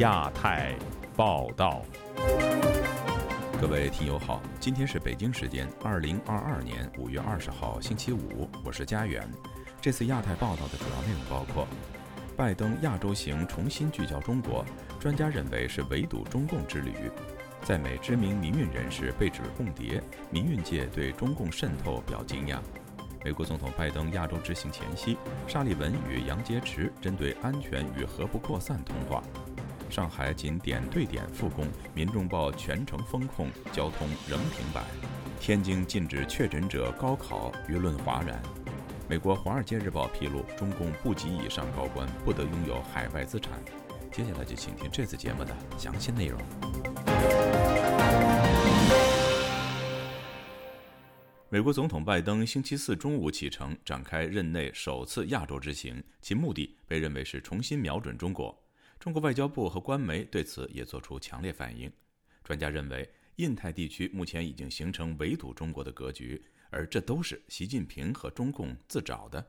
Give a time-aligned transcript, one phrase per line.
[0.00, 0.74] 亚太
[1.14, 1.82] 报道，
[3.60, 9.28] 各位听友好，今天是北京时间二零二二年五月二十号星期五，我是佳远。
[9.78, 11.68] 这次亚太报道的主要内容包括：
[12.34, 14.64] 拜登亚洲行重新聚焦中国，
[14.98, 16.92] 专家认为是围堵中共之旅；
[17.62, 22.58] 在美知名民运人士被指共谍，民运界对中共渗透表惊讶。
[23.22, 29.22] 美国总统拜登亚洲之行前夕，沙利文与杨洁篪针对安全与核不扩散通话。
[29.90, 34.84] 上海仅点对点复工，民众报全城封控，交通仍停摆。
[35.40, 38.40] 天津禁止确诊者高考，舆论哗然。
[39.08, 43.52] 美国《华尔街日报》披露，中共部级以上高官不得拥有海外资产。
[44.12, 46.40] 接下来就请听这次节目的详细内容。
[51.48, 58.56] 美国总统拜登星期四中午启程，展开任内首次亚洲之行，其目的被认为是重新瞄准中国。
[59.00, 61.90] 中国外交部和官媒对此也作出强烈反应。
[62.44, 69.42] 专家认为，印太地区目前已经形成围堵中国的格局，而这都是习近平和中共自找的。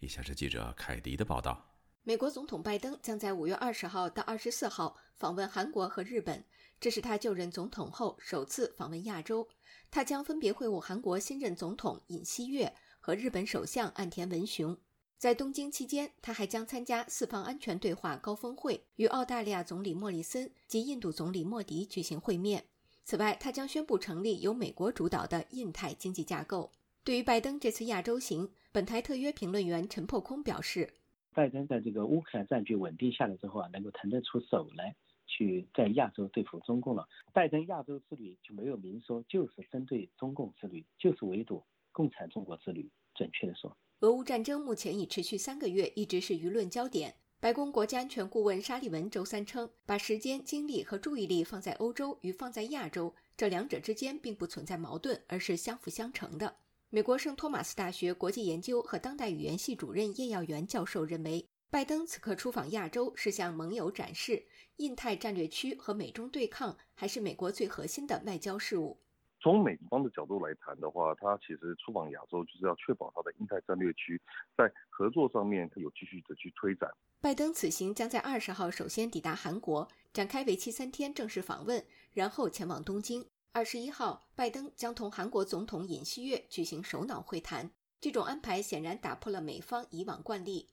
[0.00, 6.44] 以下是记者凯迪的报道：美国总统拜登将在五月二十号到二十四号访问韩国和日本，
[6.78, 9.48] 这是他就任总统后首次访问亚洲。
[9.90, 14.76] 他将分别会晤韩国新任总统尹锡悦和日本首相岸田文雄。
[15.16, 22.64] 在东京期间，他还将参加四方安全对话高峰会，与澳大利亚总理莫里森及印度总理莫迪举行会面。
[23.04, 26.70] 此外，他将宣布成立由美国主导的印太经济架构。
[27.04, 30.92] 对于拜登这次亚洲行，本台特约评论员陈破空表示
[31.32, 34.94] ：“拜登在这个乌克兰战局稳定下来之后啊，能够腾得出手来，
[35.26, 37.06] 去在亚洲对付中共了。
[37.32, 42.90] 拜登亚洲之旅就没有明说，就是针对中共之旅，就是围堵共产中国之旅。
[43.14, 47.14] 准确的说。”俄乌战争目前已持续三个月，一直是舆论焦点。
[47.40, 56.56] 白宫国家安全顾问沙利文周三称，把时间、精力和注意力放在欧洲与放在亚洲这两者之间并不存在矛盾，而是相辅相成的。
[56.90, 64.46] 美国圣托马斯大学国际研究和当代语言系主任叶耀元教授认为，拜登此刻出访亚洲是向盟友展示，
[64.76, 68.98] 印太战略区和美中对抗还是美国最核心的外交事务。
[69.44, 74.18] 从美方的角度来谈的话，他其实出访亚洲就是要确保他的印太战略区
[74.56, 76.90] 在合作上面有继续的去推展。
[77.20, 81.84] 拜登此行将在二十号首先抵达韩国，展开为期三天正式访问，
[82.14, 83.26] 然后前往东京。
[83.52, 87.70] 二十一号，拜登将同韩国总统尹锡悦举行首脑会谈。
[88.00, 90.70] 这种安排显然打破了美方以往惯例。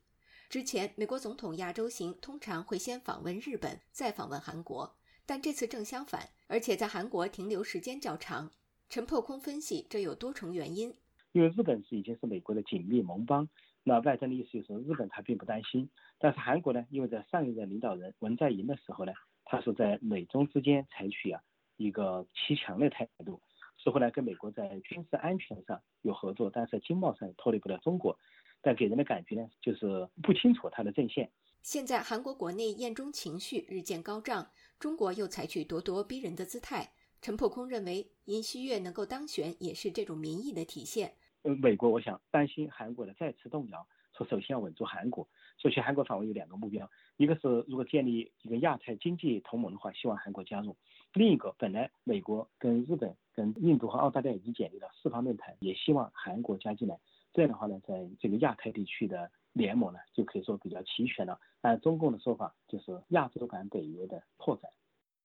[0.47, 4.95] 之前，美国总统亚洲行通常会先访问日本，再访问韩国，
[5.25, 8.49] 但这次正相反，而且在韩国停留时间较长。
[8.91, 10.93] 陈破空分析，这有多重原因。
[11.31, 13.47] 因为日本是已经是美国的紧密盟邦，
[13.85, 15.89] 那拜登的意思就是，日本他并不担心。
[16.19, 19.13] 但是韩国呢，因为在上一任领导人文在寅的时候呢，
[19.45, 21.41] 他是在美中之间采取啊
[21.77, 23.41] 一个欺强的态度，
[23.81, 28.19] 似乎呢跟美国在军事安全上有合作，但是经贸上脱离不了中国。
[28.61, 31.31] 但给人的感觉呢，就是不清楚他的阵线。
[31.61, 36.91] 现在韩国国内厌中情绪日渐高涨，中国又采取咄咄逼人的姿态。
[37.21, 41.13] 陈破空认为，尹锡悦能够当选也是这种民意的体现。
[41.43, 43.85] 呃，美国我想担心韩国的再次动摇，
[44.17, 45.27] 说首先要稳住韩国。
[45.55, 50.75] 所以去韩国访问有两个目标，一个是如果建立一个亚太经济同盟的话，希望韩国加入；
[51.13, 56.99] 另一个，本来美国跟日本、跟印度和澳大利亚已经建立了四方论坛，也希望韩国加进来。
[57.33, 61.39] 这样的话呢，在这个亚太地区的联盟呢，就可以说比较齐全了。
[61.61, 64.71] 按中共的说法，就是亚洲版北约的拓展。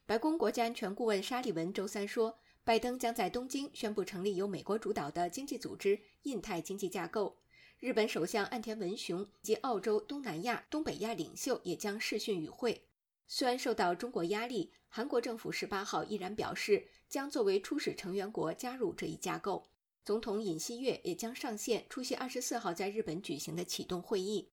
[0.06, 7.36] 白宫国家安全顾问沙利文周三说，拜登将在东京宣布成立由美国主导的经济组织——印太经济架构。
[7.80, 12.86] 日本首相岸田文雄及澳洲、东南亚、东北亚领袖也将视讯与会。
[13.26, 19.66] 虽然受到中国压力，韩国政府十八号依然表示将作为初始成员国加入这一架构。
[20.04, 24.52] 总统尹锡悦也将上线出席二十四号在日本举行的启动会议。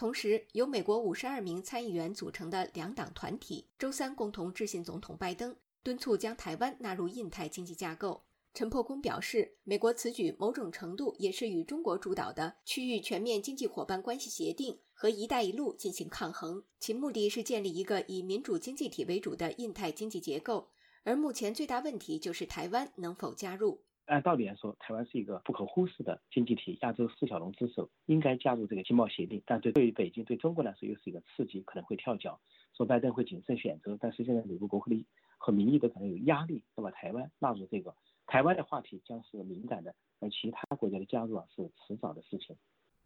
[0.00, 8.24] 同时，由美国五十二名参议员组成的两党团体周三共同致信总统拜登，敦促将台湾纳入印太经济架构。
[8.54, 20.70] 陈破空表示，美国此举某种程度也是与中国主导的区域全面经济伙伴关系协定和“一带一路”进行抗衡，其目的是建立一个以民主经济体为主的印太经济结构。
[21.02, 23.82] 而目前最大问题就是台湾能否加入。
[24.10, 29.40] 按道理来说，台湾是一个不可忽视的经济体，亚洲四小龙之首，应该加入这个经贸协定。
[29.46, 32.40] 但对对于北京、对中国来说，又是一个刺激，可能会跳脚。
[32.76, 35.04] 说拜登会谨慎选择，但是现在美国国会
[35.38, 37.94] 和民意都可能有压力，要把台湾纳入这个。
[38.26, 42.56] 台湾的话题将是敏感的，而其他国家的加入啊是迟早的事情。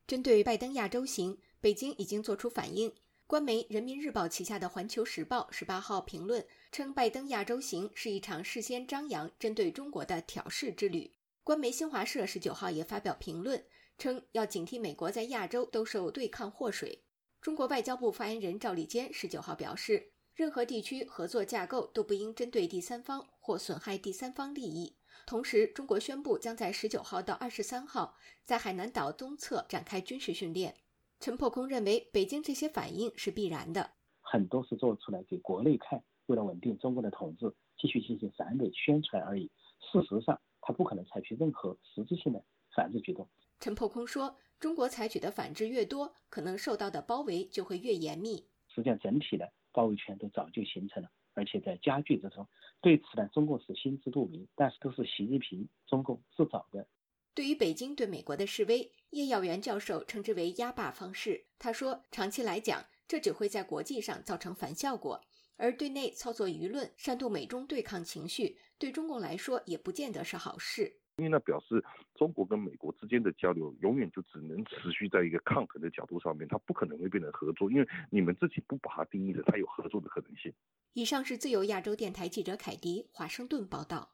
[0.06, 2.90] 针对拜登亚洲行，北京已经做出反应。
[3.26, 11.10] 官媒《人民日报》旗下的《环球时报》十八号评论称，拜登亚洲行是一场事先张扬针对中国的挑事之旅。
[11.42, 13.64] 官媒新华社十九号也发表评论
[13.96, 17.02] 称，要警惕美国在亚洲兜售对抗祸水。
[17.40, 24.98] 中国外交部发言人赵立坚十九号表示，任何地区合作架构都不应针对第三方或损害第三方利益。
[25.24, 30.76] 同时，中国宣布将在十九号到二十三号在海南岛东侧展开军事训练。
[31.24, 39.50] 陈破空认为，北京这些反应是必然的，很多是做出来给国内看，为了稳定中国的统治，继续进行反美宣传而已。
[39.80, 42.44] 事实上，他不可能采取任何实质性的
[42.76, 43.26] 反制举动。
[43.58, 48.46] 陈破空说，中国采取的反制越多，可能受到的包围就会越严密。
[48.68, 52.46] 实际上，整体的包围圈都早就形成了，而且在加剧之中。
[52.82, 56.86] 对此呢，中共是心知肚明，但是都是习近平中共自找的。
[57.34, 61.46] 对于北京对美国的示威，叶耀元教授称之为“压霸方式”。
[61.58, 65.20] 他说，长期来讲，这只会在国际上造成反效果，
[65.56, 71.00] 而对内操作舆论、煽动美中对抗情绪，对中共来说也不见得是好事。
[71.16, 71.84] 因为那表示
[72.14, 80.52] 中国跟美国之间的交流永远就只能持续在一个抗衡的角度上面，它不可能会变成合作，因为你们自己不把它定义的，它有合作的可能性。
[80.92, 84.12] 以上是自由亚洲电台记者凯迪华盛顿报道。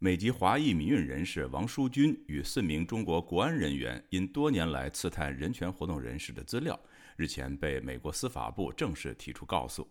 [0.00, 6.78] 美籍华裔民运人士王淑君与四名中国国安人员因多年来刺探人权活动人士的资料，
[7.16, 9.88] 日前被美国司法部正式提出告诉。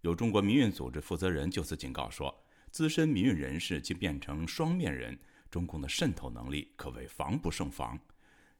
[0.00, 2.34] 有中国民运组织负责人就此警告说，
[2.70, 5.18] 资深民运人士竟变成双面人，
[5.50, 8.00] 中共的渗透能力可谓防不胜防。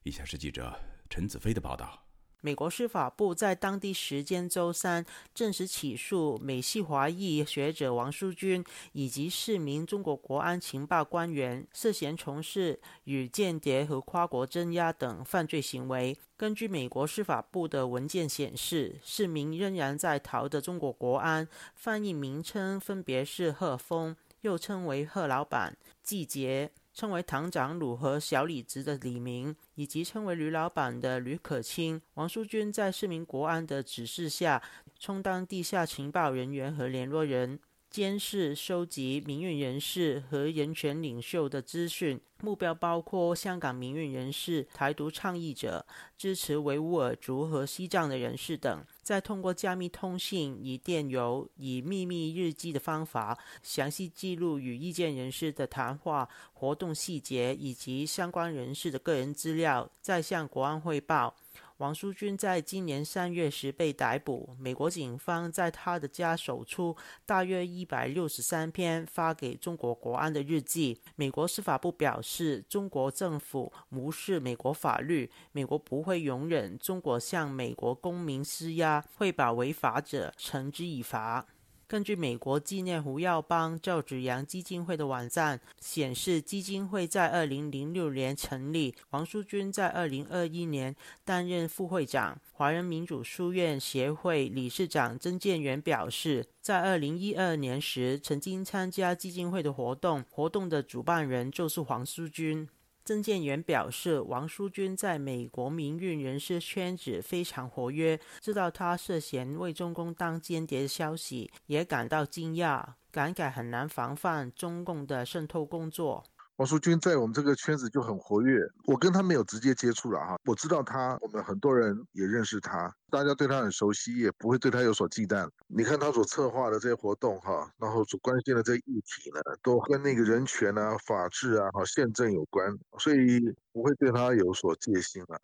[0.02, 2.09] 以下是记者陈子飞的报道。
[2.40, 5.04] 美国司法部在当地时间周三
[5.34, 16.16] 正式起诉美系华裔学者王淑君以及四名中国国安情报官员涉嫌从事与间谍和跨国镇压等犯罪行为。
[16.36, 26.70] 根据美国司法部的文件显示，四名仍然在逃的中国国安翻译名称分别是贺峰，又称为贺老板、季杰。
[26.92, 34.62] 称为堂长鲁和小李子的李明，以及称为吕老板的吕可清、王淑君，在市民国安的指示下，
[34.98, 37.58] 充当地下情报人员和联络人。
[37.90, 45.84] 监视、收集民运人士和人权领袖的资讯，目标包括香港民运人士、台独倡议者、
[46.16, 48.84] 支持维吾尔族和西藏的人士等。
[49.02, 61.34] 再通过加密通信、以电邮、以秘密日记的方法，详细记录与意见人士的谈话、活动细节以及相关人士的个人资料，再向国安汇报。
[61.80, 64.54] 王淑君在今年三月时被逮捕。
[64.58, 66.94] 美国警方在他的家搜出
[67.24, 71.00] 大约一百六十三篇发给中国国安的日记。
[71.16, 81.46] 美国司法部表示，中国政府无视美国法律，美国不会容忍中国向美国公民施压，会把违法者绳之以法。
[81.90, 90.94] 根据美国纪念胡耀邦赵子阳基金会的网站显示，基金会在二零零六年成立，王淑君在二零二一年
[91.24, 92.38] 担任副会长。
[92.52, 102.68] 华人民主书院协会理事长曾建元表示，在二零一二年时曾经参加基金会的活动，活动的主办人就是黄淑君。
[103.10, 116.22] 曾建元表示，王淑君在美国民运人士圈子非常活跃，知道他涉嫌为中共当间谍的消息，也感到惊讶，感慨很难防范中共的渗透工作。
[116.60, 125.48] 王淑君在我们这个圈子就很活跃，我跟他没有直接接触了哈，我知道他，我们很多人也认识他，大家对他很熟悉，也不会对他有所忌惮。
[125.68, 133.40] 你看他所策划的这些活动哈，然后所关心的这些议题呢，都跟那个人权啊、法治啊、哈宪政有关，所以
[133.72, 135.40] 不会对他有所戒心啊。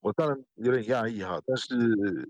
[0.00, 1.74] 我当然有点讶异哈，但是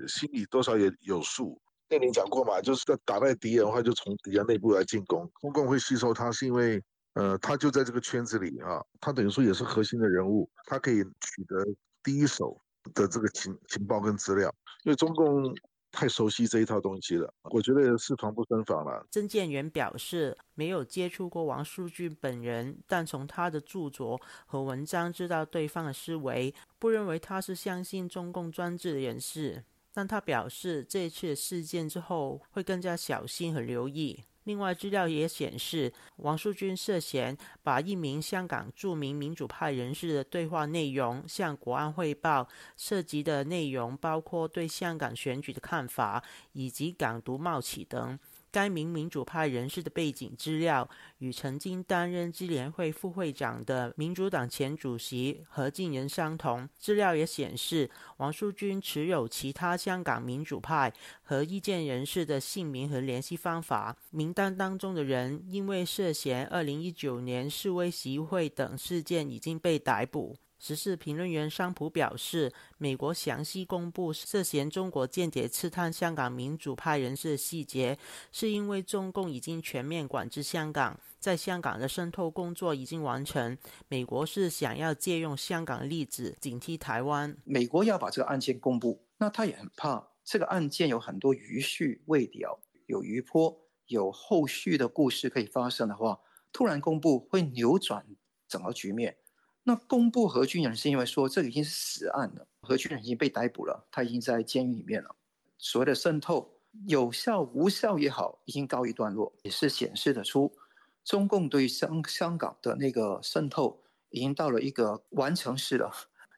[0.07, 1.61] 心里多少也有数。
[1.89, 5.29] 那你讲过嘛，就是要打败敌人的话，就从敌人内部来进攻。
[5.41, 6.81] 中共会吸收他，是因为。
[7.15, 11.65] 呃，他就在这个圈子里啊，他等于说也是核心的人物，他可以取得
[12.03, 12.57] 第一手
[12.95, 15.55] 的这个情情报跟资料，因为中共
[15.91, 19.05] 太熟悉这一套东西了，我觉得是防不胜防了。
[19.11, 29.65] 曾建元表示，没有接触过王淑君本人，但从他的著作和文章知道对方的思维，不认为他是相信中共专制的人士。
[29.93, 34.23] 但他表示，这次事件之后会更加小心和留意。
[34.51, 46.21] 另外，资料也显示，王淑君涉嫌把一名香港著名民主派人士的对话内容向国安汇报，涉及的内容包括对香港选举的看法
[46.53, 48.19] 以及港独冒起等。
[48.53, 50.89] 该名民主派人士的背景资料
[51.19, 56.69] 与曾经担任支联会副会长的民主党前主席何敬仁相同。
[56.79, 60.93] 资料也显示，王淑君持有其他香港民主派
[61.23, 63.97] 和意见人士的姓名和联系方法。
[64.11, 70.37] 名单当中的人因为涉嫌二零一九年示威集会等事件已经被逮捕。
[70.61, 77.99] 时事评论员桑普表示，美国详细公布涉嫌中国间谍刺探香港民主派人士的细节，
[78.31, 83.57] 是因为中共已经全面管制香港，在香港的渗透工作已经完成。
[83.89, 87.35] 美国是想要借用香港例子警惕台湾。
[87.45, 96.21] 美国要把这个案件公布，那他也很怕这个案件有很多余绪未了，有余波，有后续的故事可以发生的话，
[96.53, 98.05] 突然公布会扭转
[98.47, 99.17] 整个局面。
[99.63, 105.15] 那公布何俊仁是因为说这已经是死案了，何俊仁已经被逮捕了，他已经在监狱里面了。
[105.59, 106.51] 所谓的渗透
[106.87, 110.57] 有效无效也好，已经告一段落，也是显示得出
[111.05, 115.93] 中共对香香港的那个渗透已经到了一个完成式了。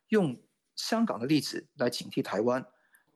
[0.08, 0.36] 用
[0.74, 2.66] 香港的例子来警惕台湾，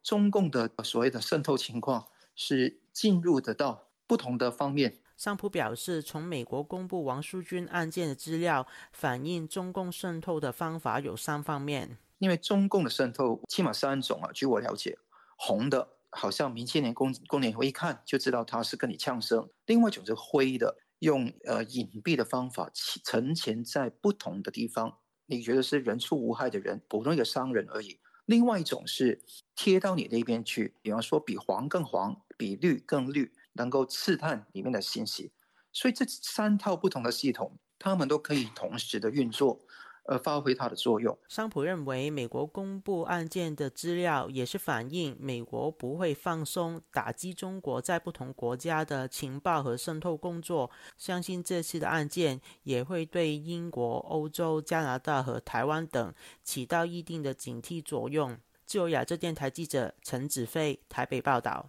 [0.03, 5.01] 中共的所谓的渗透情况是进入得到不同的方面。
[5.17, 11.97] 桑普表示，从美国公布王淑军案件的资料，反映中共渗透的方法有三方面。
[12.19, 14.99] 因为中共的渗透起码三种啊，据我了解，
[15.39, 29.23] 红的，好像民青年工工联会一看就知道他是跟你呛声；另外一种是灰的，用呃隐蔽的方法沉潜在不同的地方，你觉得是人畜无害的人，普通一个商人而已；另外一种是
[29.55, 33.33] 贴到你那边去，比方说比黄更黄，比绿更绿。
[33.57, 35.33] 能够刺探里面的信息，
[35.73, 39.61] 所以这三套不同的系统，他们都可以同时的运作，
[40.05, 41.19] 而发挥它的作用。
[41.29, 50.71] 桑普认为，美国公布案件的资料，也是反映美国不会放松打击中国在不同国家的情报和渗透工作。
[50.97, 58.39] 相信这次的案件也会对英国、欧洲、加拿大和台湾等起到一定的警惕作用。
[58.65, 61.69] 自由亚洲电台记者陈子飞台北报道。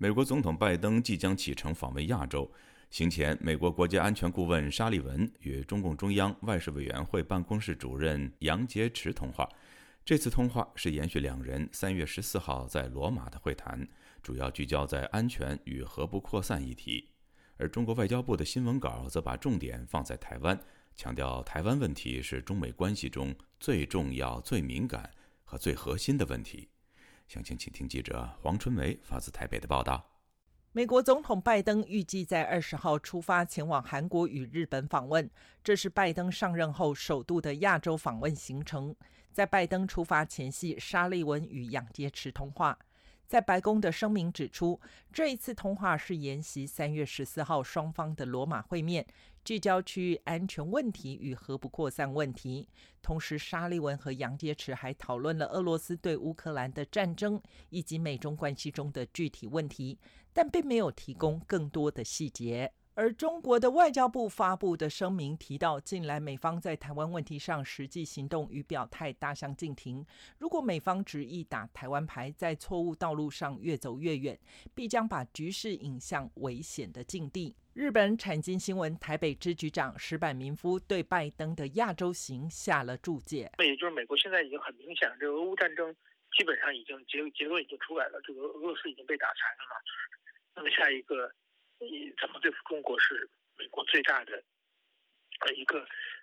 [0.00, 2.48] 美国总统拜登即将启程访问亚洲。
[2.88, 9.48] 行前，美国国家安全顾问沙利文与中共中央外事委员会办公室主任杨洁篪通话。
[10.04, 13.84] 这次通话是延续两人三月十四号在罗马的会谈，
[14.22, 17.08] 主要聚焦在安全与核不扩散议题。
[17.56, 20.56] 而中国外交部的新闻稿则把重点放在台湾，
[20.94, 25.10] 强调台湾问题是中美关系中最重要、最敏感
[25.42, 26.68] 和最核心的问题。
[27.28, 30.02] 详情，请听记者黄春梅发自台北的报道。
[30.72, 35.28] 美国总统拜登预计在二十号出发前往韩国与日本访问，
[35.62, 38.96] 这是拜登上任后首度的亚洲访问行程。
[39.30, 42.78] 在拜登出发前夕，沙利文与杨洁篪通话。
[43.28, 44.80] 在白宫的声明指出，
[45.12, 49.06] 这一次通话是沿袭三月十四号双方的罗马会面。
[49.44, 52.68] 聚焦区域安全问题与核不扩散问题。
[53.02, 59.98] 同时，沙利文和杨洁篪还讨论了俄罗斯对乌克兰的战争以及美中关系中的具体问题，
[60.32, 62.72] 但并没有提供更多的细节。
[62.98, 70.04] 而中国的外交部发布的声明提到，近来美方在台湾问题上实际行动与表态大相径庭。
[70.38, 74.36] 如果美方执意打台湾牌，在错误道路上越走越远，
[74.74, 77.54] 必将把局势引向危险的境地。
[77.72, 83.48] 日本产经新闻台北支局长石坂民夫对拜登的亚洲行下了注解。
[83.58, 85.94] 那也就是美国现在已经很明显，这个俄乌战争
[86.36, 89.76] 基本上已经结结论已经出来了，这个俄罗斯已经被打残了嘛。
[90.56, 91.30] 那么下一个。
[91.80, 94.32] 你怎么对付中国是美国最大的
[95.46, 95.78] 呃一个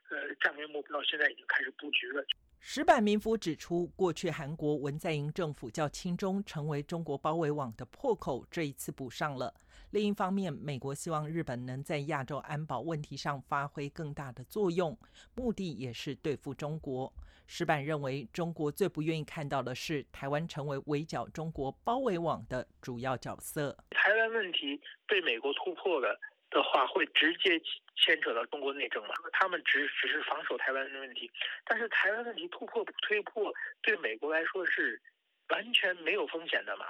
[0.09, 2.23] 呃战略目标，现在已经开始布局了。
[2.59, 9.53] 石板民夫指出，过去韩国文在寅政府较亲中，成为中国包围网的破口，这一次补上了。
[9.91, 14.97] 另一方面，美国希望日本能在亚洲安保问题上发挥更大的作用，
[15.35, 17.13] 目的也是对付中国。
[17.47, 23.75] 石板认为，中国最不愿意看到的是台湾成为围剿中国包围网的主要角色。
[23.91, 27.59] 台湾问题被美国突破了的话，会直接
[27.95, 29.13] 牵扯到中国内政嘛？
[29.33, 31.29] 他们只只是防守台湾的问题，
[31.65, 35.01] 但是台湾问题突破不推破，对美国来说是
[35.49, 36.85] 完全没有风险的嘛？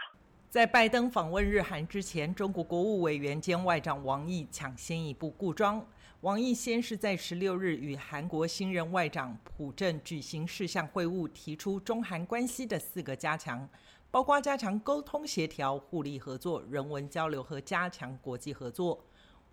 [0.50, 5.86] 在拜登访问日韩之前，中国国务委员兼外长王毅抢先一步固装。
[6.26, 13.70] 王毅先是在十六日与韩国新任外长朴正举行事项会晤，提出中韩关系的四个加强，
[14.10, 19.06] 包括加强沟通协调、互利合作、人文交流和加强国际合作。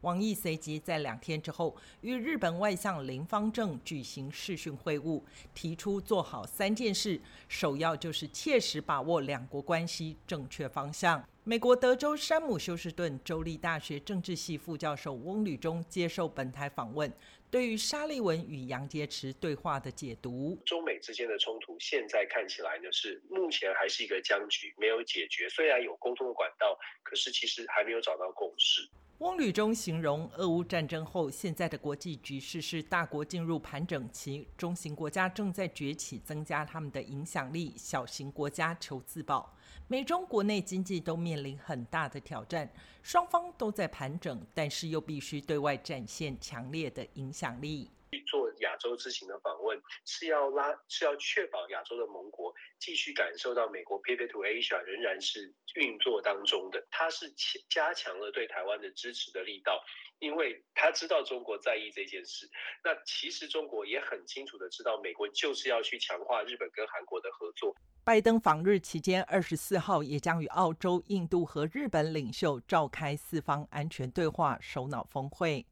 [0.03, 5.23] 王毅随即在两天之后与日本外相林方正举行视讯会晤，
[5.55, 11.25] 提出做好三件事，首要就是切实把握两国关系正确方向。
[11.45, 17.13] 美国德州山姆休斯顿州立大学政治系副教授翁履中接受本台访问，
[17.51, 25.49] 对于沙利文与杨洁篪对话的解读：中美之间的冲突现在看起来呢是目前还是一个僵局，没有解决。
[25.49, 28.89] 虽然有沟通的管道，可是其实还没有找到共识。
[29.23, 39.55] 翁旅中形容，俄乌战争后，现在的国际局势是大国进入盘整期，中型国家正在崛起，增加他们的影响力；小型国家求自保。
[39.87, 42.69] 美中国内经济都面临很大的挑战，
[43.01, 47.89] 双方都在盘整，但是又必须对外展现强烈的影响力。
[48.13, 56.87] 去做亚洲之行的访问，是要拉，是要确保亚洲的盟国继续感受到美国 Pivot to Asia 仍然是运作当中的。
[56.91, 57.33] 他是
[57.71, 59.83] 加强了对台湾的支持的力道，
[60.19, 62.47] 因为他知道中国在意这件事。
[62.85, 67.75] 那其实中国也很清楚的知道，美国就是要去强化日本跟韩国的合作。
[68.05, 75.65] 拜登访日期间，二十四号也将与澳洲、印度和日本领袖召开四方安全对话首脑峰会。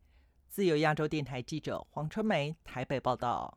[0.50, 3.56] 自由亚洲电台记者黄春梅台北报道。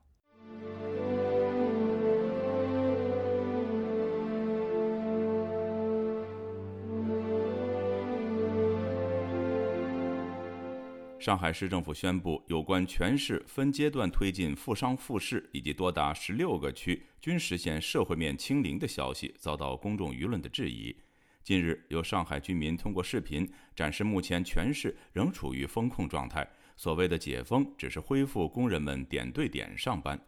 [11.20, 20.96] 上海市政府宣布，有关全市分阶段推进复商复市以及多达十六个区均实现社会面清零的消息，遭到公众舆论的质疑。
[21.44, 26.48] 近日，有上海居民通过视频展示，目前全市仍处于封控状态。
[26.75, 30.20] 所谓的解封，只是恢复工人们点对点上班。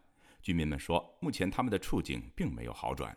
[0.42, 3.16] 居民们说，目前他们的处境并没有好转。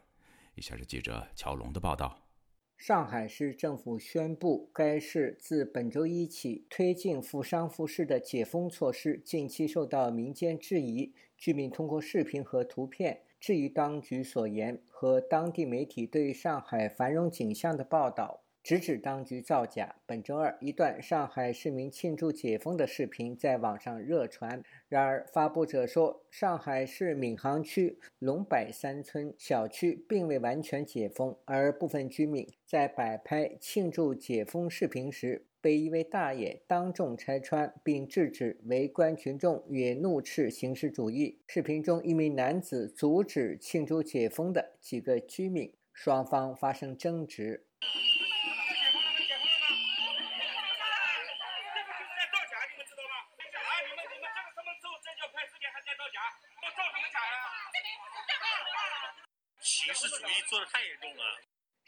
[0.56, 2.28] 以下是记者乔龙的报道：
[2.76, 11.14] 上海市政府宣布，该市自本周一起推进复商复市的解封措施，近期受到民间质疑。
[11.38, 18.42] 居民通过视频和图片质疑当局所言和当地媒体对上海繁荣景象的报道。
[18.64, 19.96] 直指当局造假。
[20.06, 24.62] 本周二，一段上海市民庆祝解封的视频在网上热传。
[24.88, 41.40] 然而，发布者说，上海市闵行区龙柏三村小区并未完全解封，而部分居民在摆拍庆祝解封视频时，被一位大爷当众拆穿，并制止围观群众，也怒斥形式主义。
[41.48, 47.66] 视频中，一名男子阻止庆祝解封的几个居民，双方发生争执。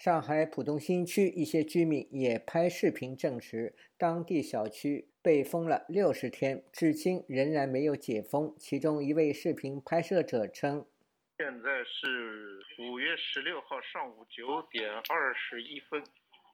[0.04, 8.56] 上海浦东新区一些居民也拍视频证实，当地小区被封了六十天，至今仍然没有解封。
[8.58, 10.88] 其中一位视频拍摄者称
[11.38, 16.04] ：“现在是五月十六号上午九点二十一分，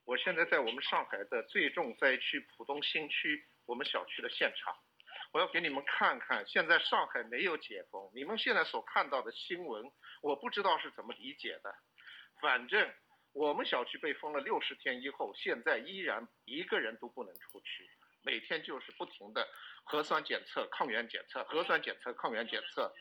[0.03, 4.75] 我现在在我们上海的最重灾区浦东新区我们小区的现场，
[5.31, 8.11] 我要给你们看看，现在上海没有解封。
[8.13, 9.89] 你们现在所看到的新闻，
[10.21, 11.73] 我不知道是怎么理解的，
[12.41, 12.85] 反正。”
[13.37, 17.87] 我们小区被封了六十天以后，现在依然一个人都不能出去，
[18.23, 19.47] 每天就是不停的
[19.83, 22.91] 核酸检测、抗原检测、核酸检测、抗原检测。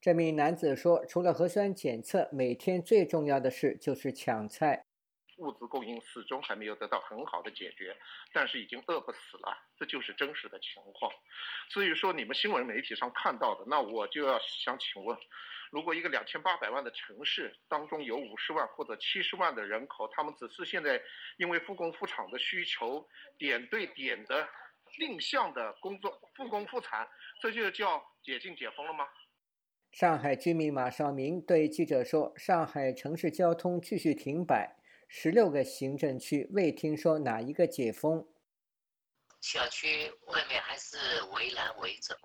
[0.00, 4.86] 这名男子说：“除了核酸检测，每天最重要的事就是抢菜。
[5.36, 7.96] 物资供应始终还没有得到很好的解决，
[8.32, 11.12] 但是已经饿不死了，这就是真实的情况。
[11.68, 15.16] 至于说，你们新闻媒体上看到的，那我就要想请问。”
[15.70, 21.00] 如果一个两千八百万的城市当中有五十万或者七十万的人口，他们只是现在
[21.38, 23.06] 因为复工复产的需求，
[23.38, 24.48] 点对点的
[24.98, 27.08] 定向的工作复工复产，
[27.40, 29.06] 这就叫解禁解封了吗？
[29.92, 34.76] 上海居民马少明对记者说：“上海城市交通继续停摆，
[35.08, 38.26] 十六个行政区未听说哪一个解封，
[39.40, 40.96] 小区外面还是
[41.32, 42.16] 围栏围着。”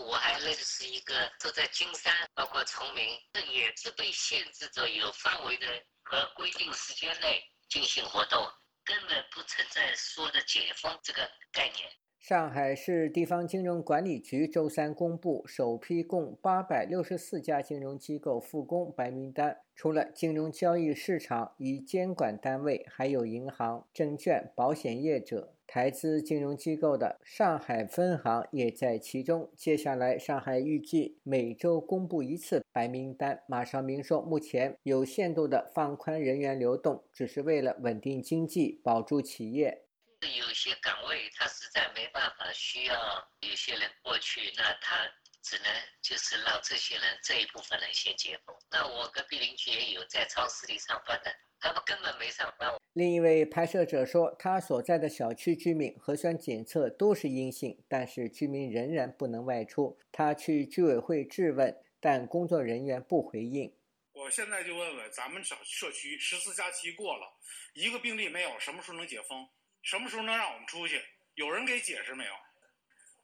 [0.00, 5.66] 我还认识一个住在金山，包括崇明，这也是被限制着有范围的
[6.02, 8.40] 和规定时间内进行活动，
[8.84, 11.88] 根本不存在说的解封这个概念。
[12.18, 25.53] 上海市地方金融管理局周三公布首批共八百六十四家金融机构复工白名单，除了金融交易市场与监管单位，还有银行、证券、保险业者。
[25.66, 29.50] 台资金融机构的上海分行也在其中。
[29.56, 33.42] 接下来，上海预计每周公布一次白名单。
[33.48, 39.82] 马少明说，目前有限度的放宽人员流动，只是为了稳定经济，保住企业。
[40.20, 42.94] 有些岗位他实在没办法，需要
[43.40, 45.04] 有些人过去，那他
[45.42, 45.66] 只能
[46.00, 48.54] 就是让这些人这一部分人先解封。
[48.70, 52.70] 那我隔壁邻居也有在超市里上班的，他们根本没上班。
[52.94, 59.98] 另一位拍摄者说，他所在的小区居民核酸检测都是阴性，但是居民仍然不能外出。
[60.12, 63.74] 他去居委会质问，但工作人员不回应。
[64.12, 67.26] 我现在就问问咱们小社区十四加七过了，
[67.72, 69.44] 一个病例没有，什么时候能解封？
[69.82, 71.02] 什么时候能让我们出去？
[71.34, 72.30] 有人给解释没有？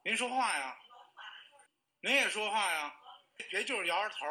[0.05, 0.75] 您说话呀！
[2.01, 2.93] 您也说话呀！
[3.49, 4.27] 别就是摇着头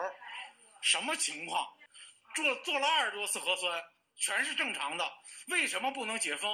[0.82, 1.66] 什么情况？
[2.36, 3.82] 做做了二十多次核酸，
[4.20, 5.04] 全是正常的，
[5.50, 6.52] 为什么不能解封？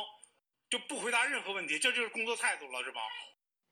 [0.70, 3.02] 就不回答任何问题，这就是工作态度了，是吧？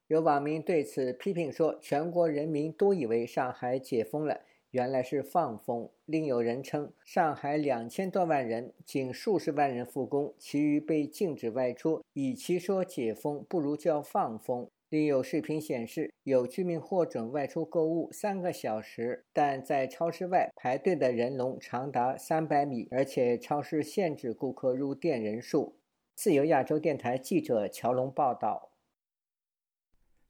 [0.07, 5.91] 有网民对此批评说：“全国人民都以为上海解封了。”原来是放风。
[6.05, 12.03] 另有人称，上海两千多万人，仅数十万人复工，其余被禁止外出。
[12.13, 14.71] 与其说解封，不如叫放风。
[14.93, 25.79] 另有视频显示，有居民获准外出购物三个小时，但在超市外排队的人龙长达三百米，而且超市限制顾客入店人数。
[26.13, 28.69] 自由亚洲电台记者乔龙报道。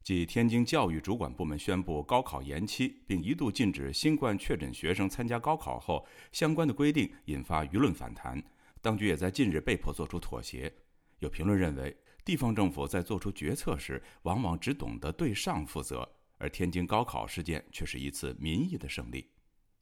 [0.02, 8.42] 继天津教育主管部门宣布高考延期，并一度禁止新冠确诊学生参加高考后，相关的规定引发舆论反弹。
[8.80, 10.72] 当局也在近日被迫做出妥协。
[11.18, 16.08] 有评论认为，地方政府在做出决策时，往往只懂得对上负责，
[16.38, 19.28] 而天津高考事件却是一次民意的胜利。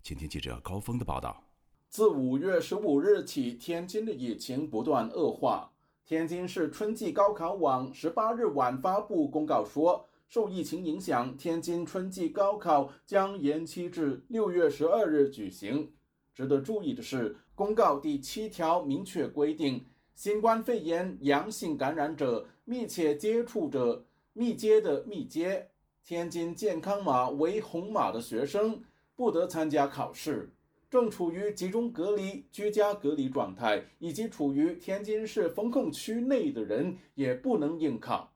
[0.02, 1.44] 请听记者高峰的报道：
[1.88, 5.70] 自五月十五日起，天津的疫情不断恶化。
[6.04, 10.08] 天津市春季高考网十八日晚发布公告说。
[10.28, 15.92] 受疫情影响，天津春季高考将延期至六月十二日举行。
[16.32, 25.68] 值得注意的是，公告第七条明确规定，新冠肺炎阳性感染者、密切接触者、密接的密接、
[26.04, 28.82] 天津健康码为红码的学生
[29.16, 30.52] 不得参加考试。
[30.90, 38.30] 正处于集中隔离、居家隔离状态以及处于天津市封控区内的人也不能应考。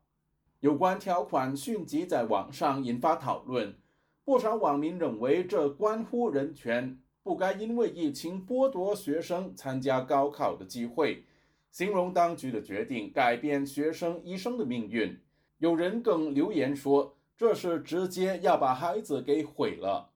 [0.60, 3.76] 有关条款迅即在网上引发讨论，
[4.24, 11.24] 不少网民认为这关乎人权，不该因为疫情剥夺学生参加高考的机会，
[11.70, 15.18] 形容当局的决定改变学生一生的命运。
[15.59, 20.12] 有人更留言说，这是直接要把孩子给毁了。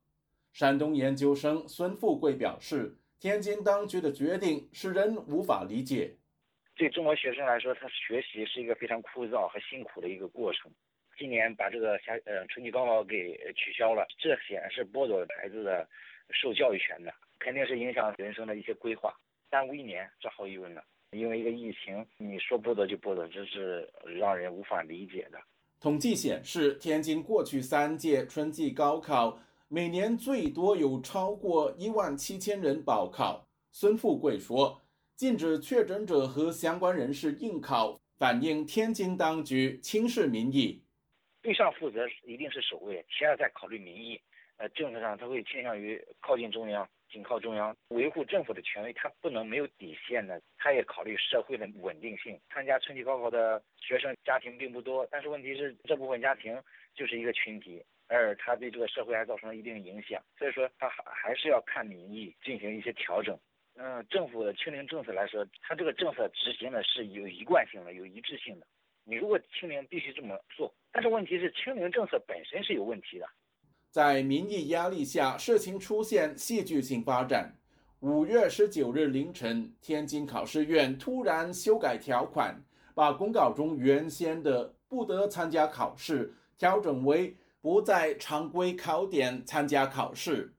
[0.53, 6.17] 山东研究生孙富贵表示，天津当局的决定使人无法理解。
[6.77, 10.73] 对中国学生来说，他学习是一个非常枯燥和辛苦的一个过程。
[11.19, 15.87] 今年把这个夏呃春季高考给取消了，这显然是剥夺了孩子的
[16.31, 19.15] 受教育权的，肯定是影响人生的一些规划，
[19.51, 20.83] 耽误一年，这毫无疑问的。
[21.13, 25.39] 因为一个疫情，你说不得就不得，这是让人无法理解的。
[25.81, 33.47] 统计显示，天津过去三届春季高考每年最多有超过一万七千人报考。
[33.73, 34.81] 孙富贵说。
[35.17, 40.83] 禁止确诊者和相关人士应考，反映天津当局轻视民意。
[41.43, 44.19] 对上负责一定是首位，其二再考虑民意。
[44.57, 50.41] 呃，政策上他会倾向于靠近中央，紧靠中央，维护政府的权威，他不能没有底线的。
[50.57, 52.39] 他也考虑社会的稳定性。
[52.49, 56.61] 参加春季高考的学生家庭并不多，但是问题是这部分家庭
[56.95, 60.23] 就是一个群体，而他对这个社会还造成了一定影响。
[60.39, 63.39] 所以说，他还还是要看民意进行一些调整。
[63.77, 68.67] 嗯，政府的清零政策来说，它这个政策执行的是有一贯性的、有一致性的。
[69.05, 70.73] 你如果清零，必须这么做。
[70.93, 73.27] 但是问题是，清零政策本身是有问题的。
[73.91, 77.53] 在民意压力下，事情出现戏剧性发展。
[77.99, 82.63] 五月十九日凌晨，天津考试院突然修改条款，
[82.95, 90.55] 把公告中原先的不得参加考试调整为不在常规考点参加考试。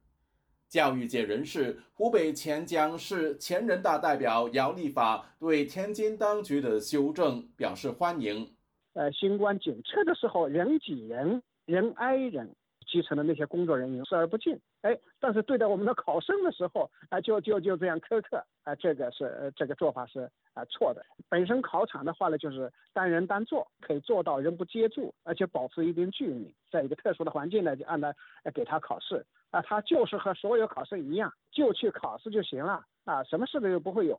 [0.68, 8.54] 教育界人士、湖北潜江市前人大代表姚立法对天津当局的修正表示欢迎。
[8.92, 12.54] 呃，新冠检测的时候人挤人，人挨人，
[12.92, 14.60] 基层的那些工作人员视而不见。
[14.82, 21.02] 哎，但是对待我们的考生的时候，啊，就就就这样苛刻，啊，这个是这个做法是啊错的。
[21.30, 28.12] 本身考场的话呢，就是单人单坐，可以做到人不接触，而且保持一定距离，在一个特殊的环境呢，就按照
[28.52, 29.24] 给他考试。
[29.50, 34.18] 啊，他就是和所有考生一样，就去考试就行了啊，什么事都又不会有。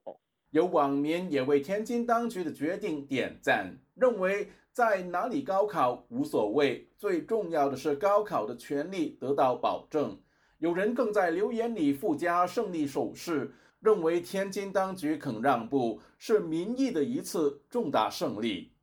[0.53, 10.15] 有网民也为天津当局的决定点赞，认为在哪里高考无所谓，最重要的是高考的权利得到保证。
[10.59, 18.73] 有人更在留言里附加胜利手势，认为天津当局肯让步是民意的一次重大胜利。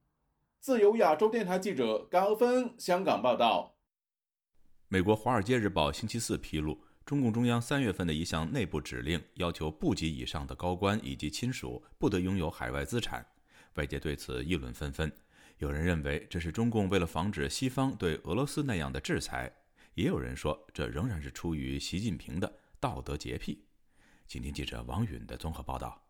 [0.58, 3.76] 自由亚洲电台记者高峰香港报道。
[4.88, 13.26] 美国《华尔街日报》星期四披露，中共中央三月份的一项内部指令要求部级以上的高官以及亲属不得拥有海外资产。
[13.74, 15.10] 外界对此议论纷纷，
[15.58, 19.52] 有人认为这是中共为了防止西方对俄罗斯那样的制裁，
[19.94, 23.64] 也有人说这仍然是出于习近平的道德洁癖。
[24.26, 26.00] 请听记者王允的综合报道。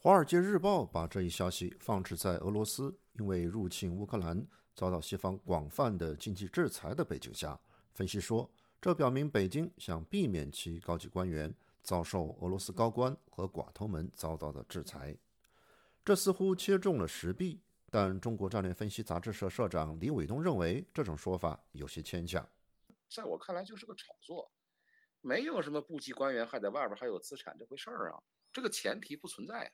[0.06, 7.58] 《华尔街日报》把这一消息放置在俄罗斯因为入侵乌克兰遭到西方广泛的经济制裁的背景下，
[7.94, 8.50] 分析说，
[8.84, 15.16] 这表明北京想避免其高级官员遭受俄罗斯高官和寡头们遭到的制裁。
[16.04, 22.46] 这似乎切中了时弊，但中国战略分析杂志社社长李伟东认为这种说法有些牵强。
[23.08, 24.52] 在我看来，就是个炒作，
[25.22, 29.72] 没有什么部级官员还在外边还有资产这回事儿啊，这个前提不存在。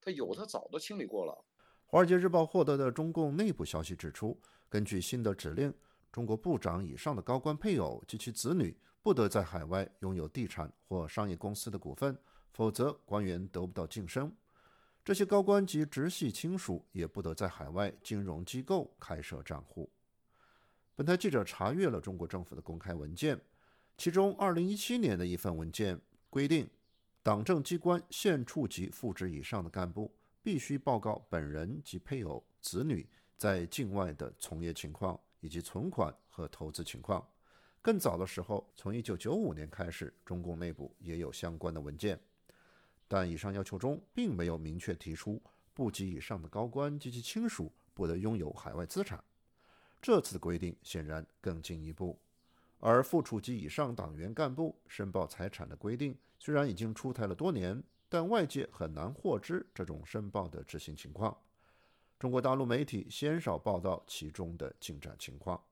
[0.00, 1.32] 他有，他早都清理过了。
[1.86, 4.36] 《华尔街日报》获得的中共内部消息指出，
[4.68, 5.72] 根据新的指令，
[6.10, 12.18] 中国部长以上的高官配偶及其子女不得在海外拥有地产或商业公司的股份，
[12.52, 14.32] 否则官员得不到晋升。
[15.04, 19.90] 这些高官及直系亲属也不得在海外金融机构开设账户。
[20.94, 23.40] 本台记者查阅了中国政府的公开文件，
[23.96, 26.68] 其中2017年的一份文件规定，
[27.22, 37.26] 党政机关县处级副职以上的干部必须报告本人及配偶、子女在境外的从业情况以及存款和投资情况。
[37.80, 42.18] 更早的时候，从1995年开始，中共内部也有相关的文件。
[43.06, 45.40] 但以上要求中并没有明确提出
[45.72, 49.22] 部级以上的高官及其亲属不得拥有海外资产。
[50.02, 52.18] 这次规定显然更进一步，
[52.80, 61.36] 而副处级以上党员干部申报财产的规定虽然已经出台了多年，但外界很难获知这种申报的执行情况。
[62.18, 65.62] 中国大陆媒体鲜少报道其中的进展情况。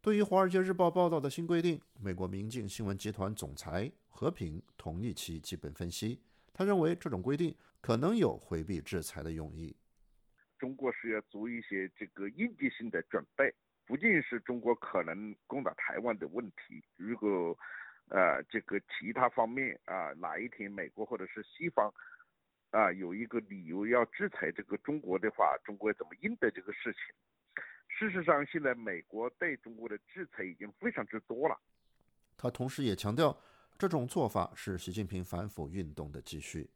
[0.00, 6.18] 对于《华尔街日报》报道的新规定，美国明镜新闻集团总裁和平同意其基本分析。
[6.54, 9.76] 他认为这种规定可能有回避制裁的用意。
[10.58, 17.54] 中国是要做一些这个应急性的准备，不仅是中国可能攻打台湾的问题，如果
[18.08, 21.92] 呃这个其他方面啊哪一天美国或者是西方
[22.70, 27.02] 啊有一个理由要制裁这个中国的话，中国怎么应对这个事情？
[27.88, 31.60] 事实上，现在美国对中国的制裁已经非常之多了。
[32.36, 33.36] 他同时也强调。
[33.78, 36.68] 这种做法是习近平反腐运动的继续。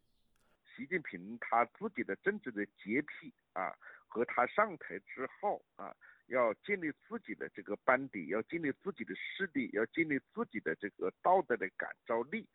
[0.75, 3.77] 习近平他自己的政治的洁癖啊，
[4.09, 5.95] 和他上台之后啊，
[6.29, 12.49] 要建立自己的这个班底，要建立自己的势力，要建立自己的这个道德的感召力，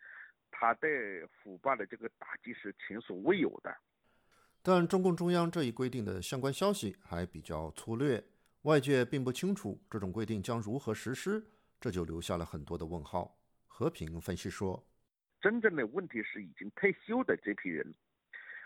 [0.52, 3.76] 他对腐败的这个打击是前所未有的。
[4.62, 8.24] 但中共中央这一规定的相关消息还比较粗略，
[8.64, 11.44] 外界并不清楚这种规定将如何实施，
[11.80, 13.38] 这就留下了很多的问号。
[13.66, 14.86] 和平分析说，
[15.40, 17.96] 真正的问题是已经退休的这批人，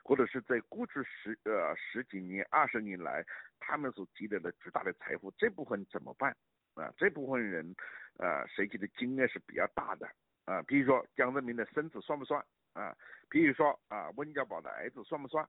[0.04, 3.24] 或者是在过去十呃十几年、二十年来，
[3.60, 6.36] 他们所积累的巨大的财富，这部分怎么办？
[6.74, 7.76] 啊，这部分人，
[8.18, 10.10] 呃，涉及的金额是比较大的
[10.46, 10.62] 啊。
[10.64, 12.44] 比如说江泽民的孙子算不算？
[12.74, 12.96] 啊，
[13.30, 15.48] 比如说啊温家宝的儿子算不算？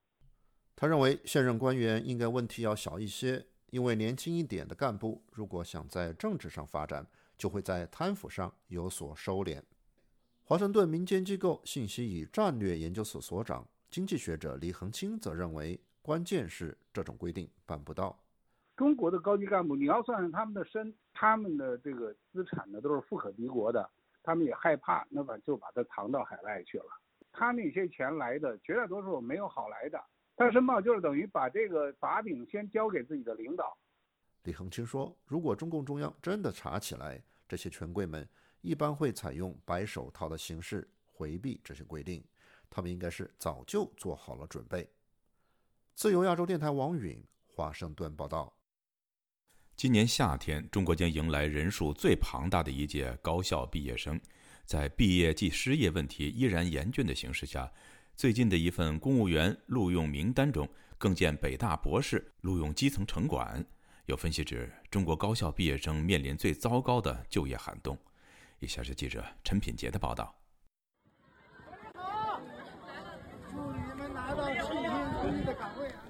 [0.77, 7.07] 他认为现任官员应该问题要小一些，因为年轻一点的干部如果想在政治上发展。
[7.37, 9.61] 就会在贪腐上有所收敛。
[10.45, 18.17] 华盛顿民间机构信息与战略研究所所长、经济学者李恒清则认为，关键是这种规定办不到。
[18.77, 23.91] 中国的高级干部，你要算上他们的身、他们的这个资产呢，都是富可敌国的，
[24.25, 26.87] 他们也害怕，那么就把它藏到海外去了。
[27.31, 30.03] 他那些钱来的绝大多数没有好来的，
[30.35, 33.77] 他申报就是等于把这个把柄先交给自己的领导。
[34.45, 38.29] 李恒清说：“如果中共中央真的查起来，这些权贵们
[38.61, 42.25] 一般会采用白手套的形式回避这些规定。
[42.71, 44.89] 他们应该是早就做好了准备。”
[45.95, 48.53] 自由亚洲电台王允华盛顿报道：
[49.77, 54.19] 今年夏天，中国将迎来人数最庞大的一届高校毕业生。
[54.65, 57.71] 在毕业即失业问题依然严峻的形势下，
[58.15, 63.63] 最近的一份公务员录用名单中，更见北大博士录用基层城管。
[64.07, 67.99] 有分析指，中国高校毕业生面临最糟糕的就业寒冬。
[68.61, 70.44] 以下是记者陈品杰的报道。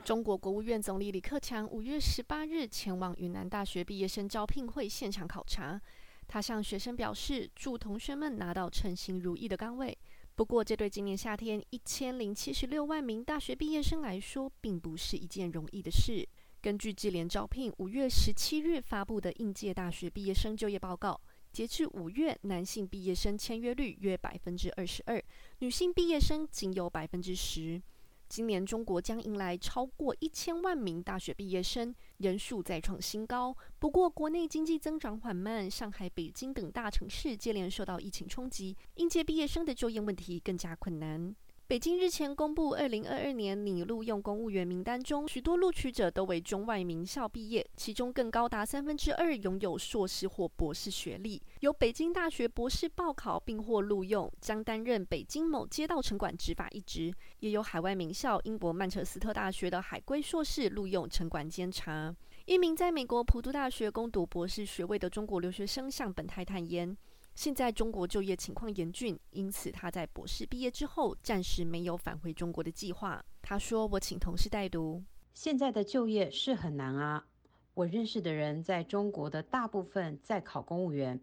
[0.04, 5.80] 中国国务院总理李克强五月十八日前往云南大学毕业生招聘会现场考察，
[6.28, 9.96] 他向学生表示，祝同学们拿到称心如意的岗位。
[10.34, 16.28] 不过，这对今年夏天一千零七十六万名大学毕业生来说，并不是一件容易的事。
[16.60, 21.18] 根据智联招聘五月十七日发布的应届大学毕业生就业报告，
[21.50, 25.22] 截至五月，男性毕业生签约率约百分之二十二，
[25.60, 27.80] 女性毕业生仅有百分之十。
[28.28, 33.56] 今年中国将迎来超过一千万名大学毕业生，人数再创新高。
[33.78, 41.34] 不过，国内经济增长缓慢，上海、北京等大城市接连受到疫情冲击，应届毕业生的就业问题更加困难。
[41.66, 51.40] 北京日前公布，二零二二年拟录用公务员名单中，许多录取者都为中外名校毕业，其中更高达三分之二拥有硕士或博士学历。
[51.60, 62.14] 由北京大学博士报考并获录用，将担任北京某街道城管执法一职；也有海外名校英国曼彻斯特大学的海归硕士录用城管监察。
[62.44, 66.94] 一名在美国普渡大学攻读博士学位的中国留学生向本台坦言。
[67.34, 73.24] 现在中国就业情况严峻，因此他在博士毕业之后暂时没有返回中国的计划。
[73.42, 75.02] 他说：“我请同事代读。
[75.34, 77.26] 现在的就业是很难啊。
[77.74, 81.20] 我认识的人在中国的大部分在考公务员，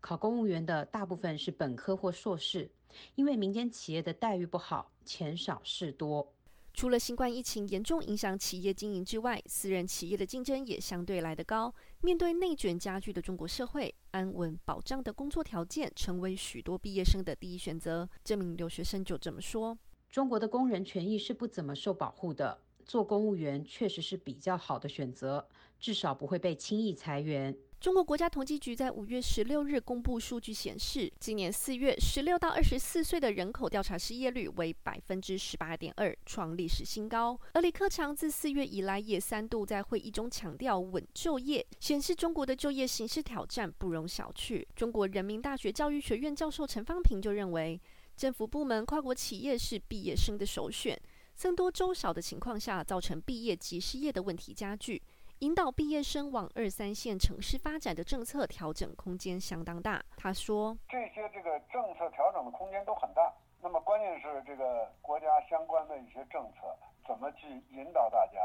[0.00, 2.70] 考公务员的大部分是本科或硕士，
[3.16, 6.32] 因为民间企业的待遇不好，钱少事多。”
[6.78, 11.74] 除了新冠疫情严重影响企业经营之外，私人企业的竞争也相对来得高。
[12.02, 18.08] 面对内卷加剧的中国社会，安稳保障的工作条件成为许多毕业生的第一选择。
[18.22, 19.76] 这名留学生就这么说
[20.08, 25.48] ：“中国的工人权益是不怎么受保护的，做公务员确实是比较好的选择，
[25.80, 37.38] 至少不会被轻易裁员。”中国国家统计局在五月十六日公布数据显示，今年四月十六到二十四岁的人口调查失业率为百分之十八点二，创历史新高。
[37.52, 44.66] 而李克强自四月以来也三度在会议中强调稳就业，显示中国的就业形势挑战不容小觑。
[44.74, 47.80] 中国人民大学教育学院教授陈方平就认为，
[48.16, 51.00] 政府部门、跨国企业是毕业生的首选，
[51.36, 55.00] 僧多粥少的情况下，造成毕业即失业的问题加剧。
[55.40, 60.02] 引导毕业生往二三线城市发展的政策调整空间相当大。
[60.16, 63.32] 他说：“这些这个政策调整的空间都很大。
[63.62, 66.74] 那么关键是这个国家相关的一些政策
[67.06, 68.40] 怎么去引导大家？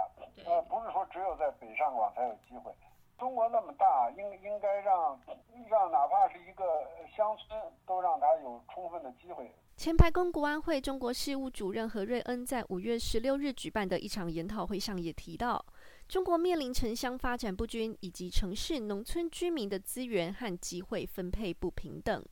[0.46, 2.72] 呃，不是说只有在北上广才有机会。
[3.18, 5.20] 中国那么大，应应该让
[5.70, 6.64] 让哪怕是一个
[7.16, 15.64] 乡村都让他有充分的机会。”前白宫国安会中国事务主任何瑞恩在五月十六日举办的一场研讨会上也提到。
[16.14, 22.24] 中国面临城乡发展不均，以及城市农村居民的资源和机会分配不平等。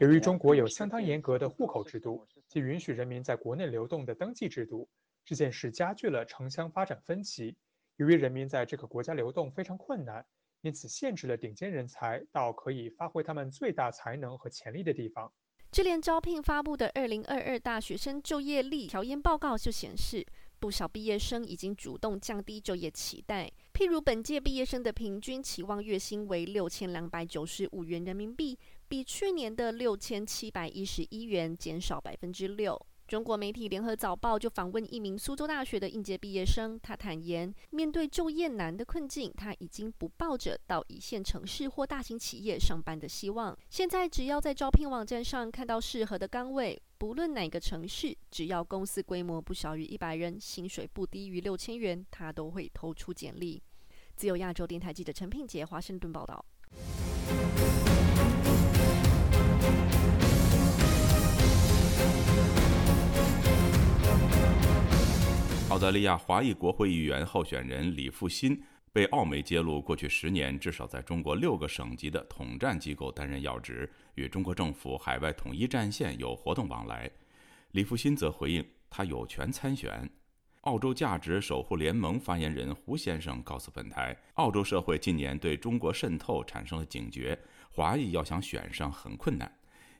[0.00, 4.86] 由于中国有相当严格的户口制度及允许人民在国内流动的登记制度，
[5.24, 7.56] 这件事加剧了城乡发展分歧。
[7.96, 10.22] 由于人民在这个国家流动非常困难，
[10.60, 15.32] 因此限制了顶尖人才到可以发挥他们最大才能和潜力的地方。
[15.72, 20.26] 智联招聘发布的《二零二二大学生就业力调研报告》就显示。
[20.60, 32.78] 不少毕业生已经主动降低就业期待，譬如本届毕业生的平均期望月薪为六千两百九十五元人民币，比去年的六千七百一十一元减少百分之六。
[33.10, 43.58] 中国媒体联合早报就访问一名苏州大学的应届毕业生，他坦言，面对就业难的困境，他已经不抱着到一线城市或大型企业上班的希望。
[43.68, 53.60] 现在只要在招聘网站上看到适合的岗位，不论哪个城市，只要公司规模不小于一百人，薪水不低于六千元，他都会投出简历。
[54.14, 56.44] 自由亚洲电台记者陈品杰华盛顿报道。
[65.70, 68.60] 澳大利亚华裔国会议员候选人李富新
[68.92, 77.08] 被澳媒揭露，过去十年至少在中国六个省级的统战机构担任要职，与中国政府海外统一战线有活动往来。
[77.70, 80.10] 李富新则回应，他有权参选。
[80.62, 87.38] 澳洲价值守护联盟发言人胡先生告诉本台，澳洲社会近年对中国渗透产生了警觉，
[87.70, 89.48] 华裔要想选上很困难。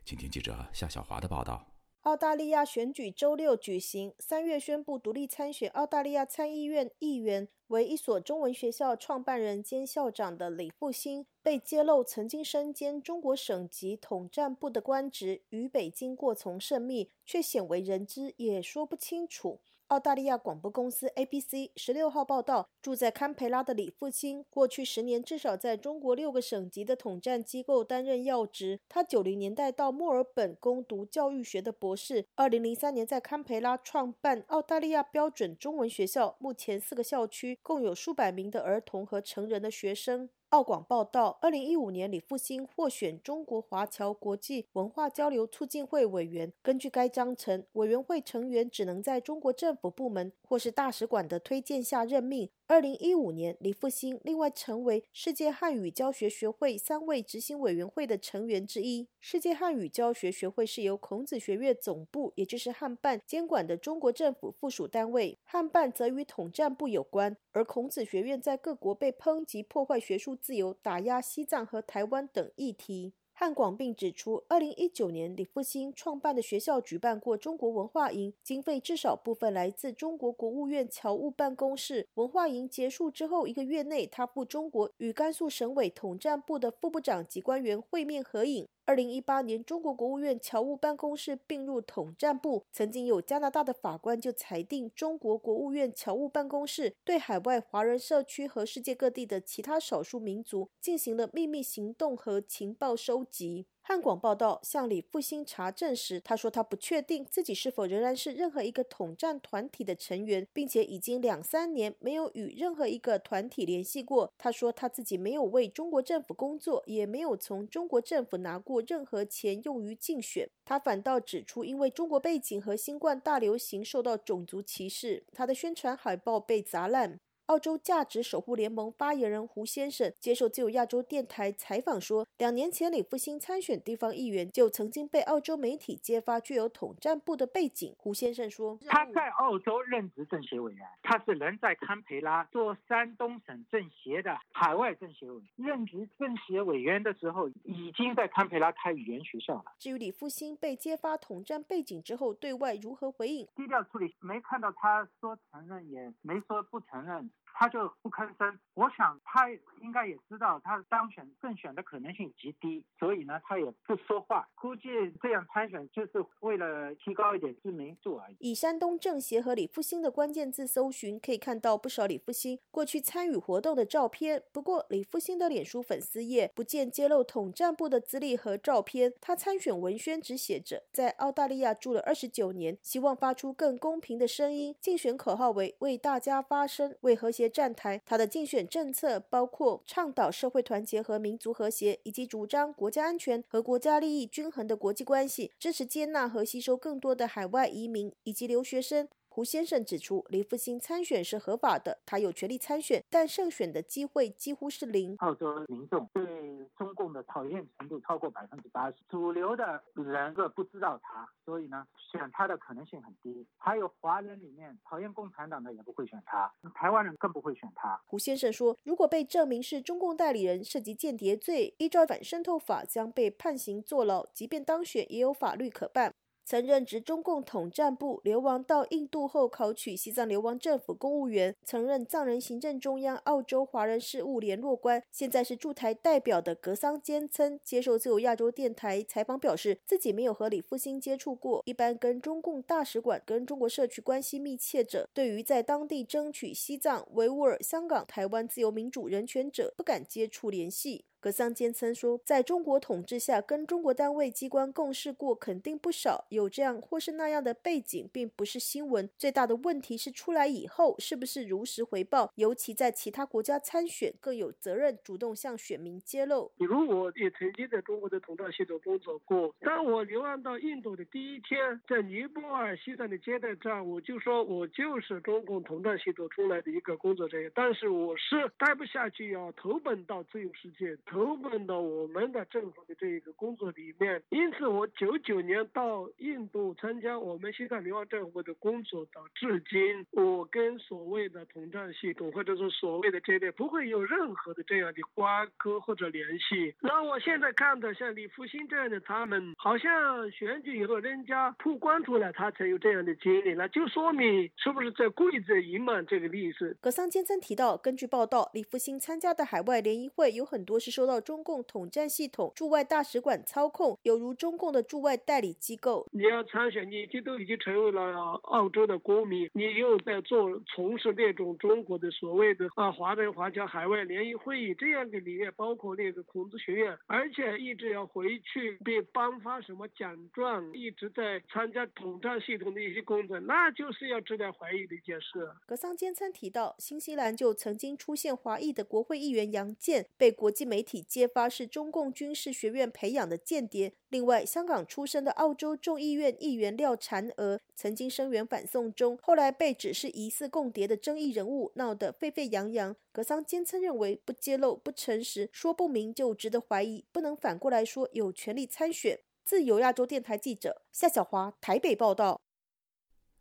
[0.04, 1.69] 请听记者夏小华的报道。
[2.04, 19.60] 澳大利亚选举周六举行，三月宣布独立参选澳大利亚参议院议员为一所中文学校创办人兼校长的李复兴，被揭露曾经身兼中国省级统战部的官职，与北京过从甚密，却鲜为人知，也说不清楚。
[19.90, 28.78] 澳大利亚广播公司 ABC 十六号报道，住在堪培拉的李复兴，过去十年至少在中国六个省级的统战机构担任要职。
[28.88, 40.30] 他九零年代到墨尔本攻读教育学的博士，二零零三年在堪培拉创办澳大利亚标准中文学校，目前四个校区共有数百名的儿童和成人的学生。
[40.50, 46.52] 澳广报道，二零一五年李复兴获选中国华侨国际文化交流促进会委员。
[46.60, 52.50] 根据该章程，委员会成员只能在中国政府部门或是大使馆的推荐下任命。
[52.70, 59.08] 二零一五年，李复兴另外成为世界汉语教学学会三位执行委员会的成员之一。
[59.18, 67.36] 世界汉语教学学会是由孔子学院总部，也就是汉办监管的中国政府附属单位，汉办则与统战部有关。
[67.50, 73.14] 而孔子学院在各国被抨击破坏学术自由、打压西藏和台湾等议题。
[73.40, 82.06] 汉广并指出，二零一九年李复兴创办的学校举办过中国文化营，经费至少部分来自中国国务院侨务办公室。
[82.16, 88.68] 文化营结束之后一个月内，他赴中国与甘肃省委统战部的副部长及官员会面合影。
[88.90, 92.64] 二零一八年，中国国务院侨务办公室并入统战部。
[92.72, 103.68] 曾经有加拿大的法官就裁定，中国国务院侨务办公室对海外华人社区和世界各地的其他少数民族进行了秘密行动和情报收集。
[103.82, 114.32] 汉广报道向李复兴查证时，他说他不确定自己是否仍然是任何一个统战团体的成员，并且已经两三年没有与任何一个团体联系过。
[114.38, 120.48] 他说他自己没有为中国政府工作，也没有从中国政府拿过任何钱用于竞选。
[120.64, 127.18] 他反倒指出，因为中国背景和新冠大流行受到种族歧视，他的宣传海报被砸烂。
[127.50, 137.92] 澳洲价值守护联盟发言人胡先生接受自由亚洲电台采访说，两年前李复兴参选地方议员就曾经被澳洲媒体揭发具有统战部的背景。
[137.98, 145.44] 胡先生说，他在澳洲任职政协委员，他是人在堪培拉做山东省政协的海外政协委员。
[145.56, 149.64] 任职政协委员的时候，已经在堪培拉开语言学校了。
[149.80, 153.44] 至于李复兴被揭发统战背景之后，对外如何回应？
[153.56, 157.28] 低调处理，没看到他说承认，也没说不承认。
[157.54, 159.50] 他就不吭声，我想他
[159.82, 164.48] 应该也知道他当选胜选的可能性极低，所以呢，他也不说话。
[164.54, 164.88] 估计
[165.20, 168.36] 这样参选就是为了提高一点知名度而已。
[168.40, 174.42] 以山东政协和李复兴的关键字搜寻，可以看到不少李复兴过去参与活动的照片。
[174.52, 179.12] 不过，李复兴的脸书粉丝页不见揭露统战部的资历和照片。
[179.20, 184.74] 他参选文宣只写着在澳大利亚住了二十九年，希望发出更公平的声音。
[184.80, 187.39] 竞选口号为为大家发声，为和谐。
[187.48, 199.08] 站台，他的竞选政策包括倡导社会团结和民族和谐，以及主张国家安全和国家利益均衡的国际关系，支持接纳和吸收更多的海外移民以及留学生。
[199.32, 205.14] 胡先生指出，李复兴参选是合法的，他有权利参选，但胜选的机会几乎是零。
[205.18, 213.46] 澳洲民众对中共的讨厌程度超过百分之八十，主流的人个不知道他，所以呢，选他的可能性很低。
[213.56, 218.02] 还有华人里面讨厌共产党的也不会选他，台湾人更不会选他。
[218.06, 226.12] 胡先生说，如果被证明是中共代理人涉及间谍罪，依照反渗透法将被判刑坐牢，即便当选也有法律可办。
[226.50, 251.04] 曾任职中共统战部，流亡到印度后考取西藏流亡政府公务员，曾任藏人行政中央澳洲华人事务联络官，现在是驻台代表的格桑坚称接受自由亚洲电台采访，表示自己没有和李复兴接触过，一般跟中共大使馆跟中国社区关系密切者，对于在当地争取西藏、维吾尔、香港、台湾自由民主人权者，不敢接触联系。
[251.20, 259.06] 格桑坚称说，在中国统治下，跟中国单位机关共事过肯定不少，有这样或是那样的背景，并不是新闻。
[259.18, 266.50] 最大的问题是出来以后是不是如实回报，尤其在其他国家参选，更有责任主动向选民揭露。
[266.56, 269.54] 比如，我也曾经在中国的统战系统工作过。
[269.60, 280.96] 当我流亡到印度的第一天，在尼泊尔西藏的接待站，我就说我就是中共统战系统出来的一个工作人员，但是我是待不下去，要投奔到自由世界。
[281.10, 296.72] 投奔到我们的政府的这一个工作里面，因此我九九年到印度参加我们西藏流亡政府的工作到至今，我跟所谓的统战系统或者说所谓的这类不会有任何的这样的瓜葛或者联系。
[296.80, 306.76] 那我现在看到像李复兴这样的他们，好像选举以后人家曝光出来，他才有这样的经历，那就说明是不是在故意在隐瞒这个历史？
[306.80, 310.99] 格桑坚曾提到，根据报道，李复兴参加的海外联谊会有很多是。
[311.00, 316.06] 受到中共统战系统驻外大使馆操控，犹如中共的驻外代理机构。
[316.12, 318.02] 你要参选，你这都已经成为了
[318.42, 335.48] 澳洲的公民，你又在做从事那种中国的所谓的啊华人华侨海外联谊会议这样的理念，包括那个孔子学院，而且一直要回去被颁发什么奖状，一直在参加统战系统的一些工作，那就是要值得怀疑的一件事。
[335.64, 343.92] 格桑坚称提到，新西兰就曾经出现华裔的国会议员杨健被国际媒体体揭发是中共军事学院培养的间谍。
[344.08, 352.96] 另外，香港出生的澳洲众议院议员廖婵娥曾经声援反送中，后来被指是疑似共谍的争议人物，闹得沸沸扬扬。
[353.12, 359.20] 格桑坚称认为，不揭露、不诚实、说不明就值得怀疑，不能反过来说有权利参选。
[359.44, 362.40] 自由亚洲电台记者夏小华台北报道。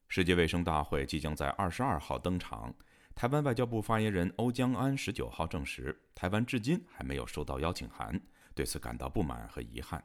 [0.08, 2.76] 世界卫生大会即将在二十二号登场。
[3.20, 8.18] 台湾外交部发言人欧江安十九号证实，台湾至今还没有收到邀请函，
[8.56, 10.02] 对此感到不满和遗憾。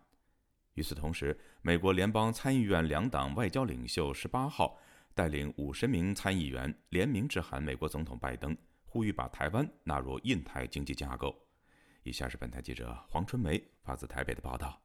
[0.72, 4.76] 与此同时，美国联邦参议院两党外交领袖十八号
[5.14, 11.32] 带领五十名参议员联名致函美国总统拜登，呼吁把台湾纳入印太经济架构。
[12.02, 14.82] 以下是本台记者黄春梅发自台北的报道。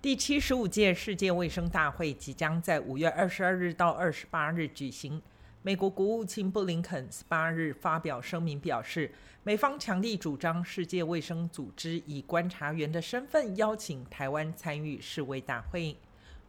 [0.00, 5.20] 第七十五届世界卫生大会即将在五月二十二日到二十八日举行。
[5.68, 9.12] 美国国务卿布林肯十八日发表声明表示，
[9.44, 15.94] 美方强力主张世界卫生组织以观察员的身份邀请台湾参与世卫大会。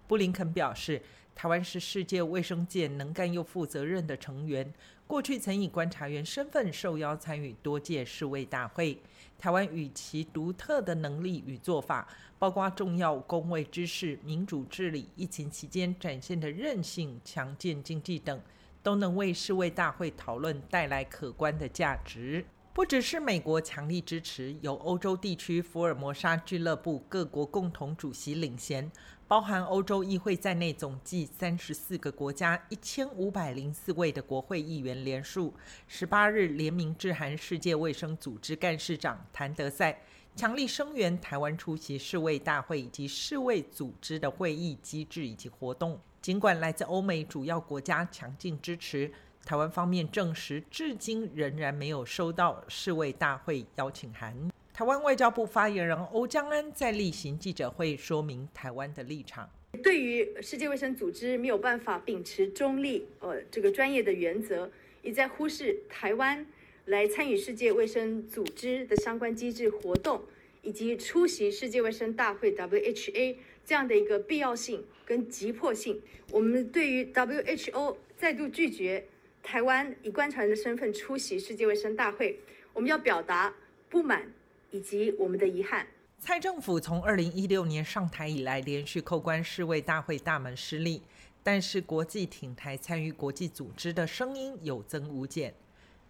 [0.07, 1.01] 布林肯表示，
[1.35, 4.73] 台湾是世界卫生界能干又负责任的成员，
[5.05, 8.97] 过去曾以观察员身份受邀参与多届世卫大会。
[9.37, 12.07] 台湾与其独特的能力与做法，
[12.37, 18.41] 包括重要公卫知识、民主治理、疫情期间展现的韧性、强健经济等，
[18.81, 22.45] 都能为世卫大会讨论带来可观的价值。
[22.73, 28.89] 不只是美国强力支持，由欧洲地区福尔摩沙俱乐部各国共同主席领衔。
[29.27, 35.53] 包含欧洲议会在内，总计三十四个国家一千五百零四位的国会议员联署，
[35.87, 40.01] 十八日联名致函世界卫生组织干事长谭德赛，
[40.35, 45.99] 强力声援台湾出席世卫大会以及世卫组织的会议机制以及活动。
[46.29, 49.09] 尽管来自欧美主要国家强劲支持，
[49.43, 54.37] 台湾方面证实至今仍然没有收到世卫大会邀请函。
[54.71, 59.49] 台湾外交部发言人欧江安在例行记者会说明台湾的立场。
[59.81, 64.69] 对于世界卫生组织没有办法秉持中立、呃这个专业的原则，
[65.01, 66.45] 一再忽视台湾
[66.85, 70.21] 来参与世界卫生组织的相关机制活动，
[70.61, 73.37] 以及出席世界卫生大会 （WHA）
[73.69, 76.01] 这样的一个必要性跟急迫性，
[76.31, 79.05] 我们对于 WHO 再度拒绝
[79.43, 82.39] 台湾以观察人的身份出席世界卫生大会，
[82.73, 83.53] 我们要表达
[83.87, 84.33] 不满。
[84.71, 85.87] 以及我们的遗憾。
[86.19, 91.01] 蔡政府从二零一六年上台以来，连续扣关世卫大会大门失利，
[91.41, 95.51] 但是国际挺台参与国际组织的声音有增无减。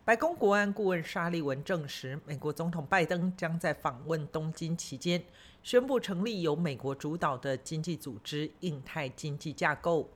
[0.03, 5.24] 白宫国安顾问沙利文证实，美国总统拜登将在访问东京期间，
[5.62, 10.10] 宣布成立由美国主导的经济组织——印太经济架构。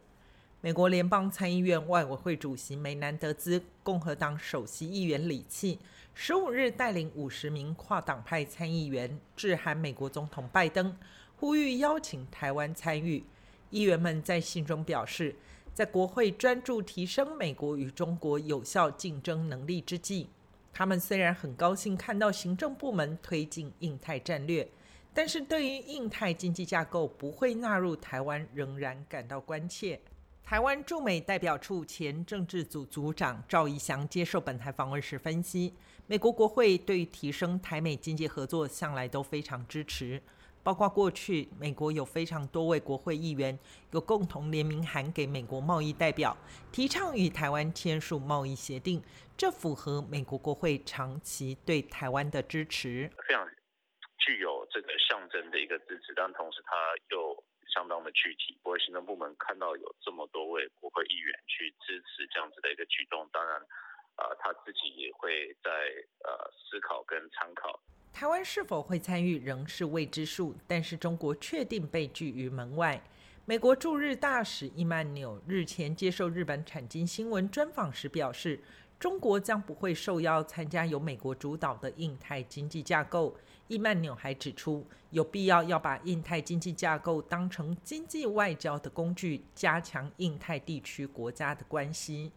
[0.61, 5.77] 美国联邦参议院外委会主席梅南德兹、共和党首席议员李契
[6.13, 10.95] 十五日带领五十名跨党派参议员致函美国总统拜登，
[11.35, 13.21] 呼吁邀请台湾参与。
[13.69, 15.35] 议员们在信中表示，
[15.73, 20.29] 在国会专注提升美国与中国有效竞争能力之际，
[20.71, 24.65] 他们虽然很高兴看到行政部门推进印太战略，
[25.13, 29.99] 但是对于印太经济架构不会纳入台湾，仍然感到关切。
[30.43, 35.73] 台湾驻美代表处前政治组组长赵义祥接受本台访问时分析，
[36.05, 40.21] 美国国会对于提升台美经济合作向来都非常支持，
[40.61, 43.57] 包括过去美国有非常多位国会议员
[43.91, 46.35] 有共同联名函给美国贸易代表，
[46.73, 49.01] 提倡与台湾签署贸易协定，
[49.37, 53.47] 这符合美国国会长期对台湾的支持，非常
[54.23, 56.71] 具有这个象征的一个支持，但同时他
[57.11, 57.43] 又。
[57.73, 63.59] 相当的具体，国会行政部门看到有这么多位国会议员去支持这样子的一个举动，当然，
[64.17, 65.71] 呃，他自己也会在
[66.23, 67.81] 呃思考跟参考。
[68.13, 73.01] 台湾是否会参与仍是未知数，但是中国确定被拒于门外。
[73.45, 78.59] 美国驻日大使伊曼纽日前接受日本产经新闻专访时表示。
[78.99, 83.35] 中国将不会受邀参加由美国主导的印太经济架构。
[83.73, 92.31] 伊曼纽还指出，有必要要把印太经济架构当成经济外交的工具，加强印太地区国家的关系。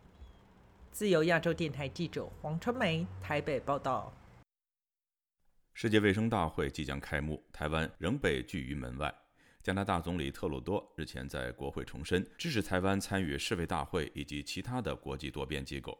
[0.90, 4.10] 自由亚洲电台记者黄春梅台北报道。
[5.74, 9.14] 世界卫生大会即将开幕，台湾仍被拒于门外。
[9.62, 15.98] 加拿大总理特鲁多日前在国会重申支持台湾参与世卫大会以及其他的国际多边机构。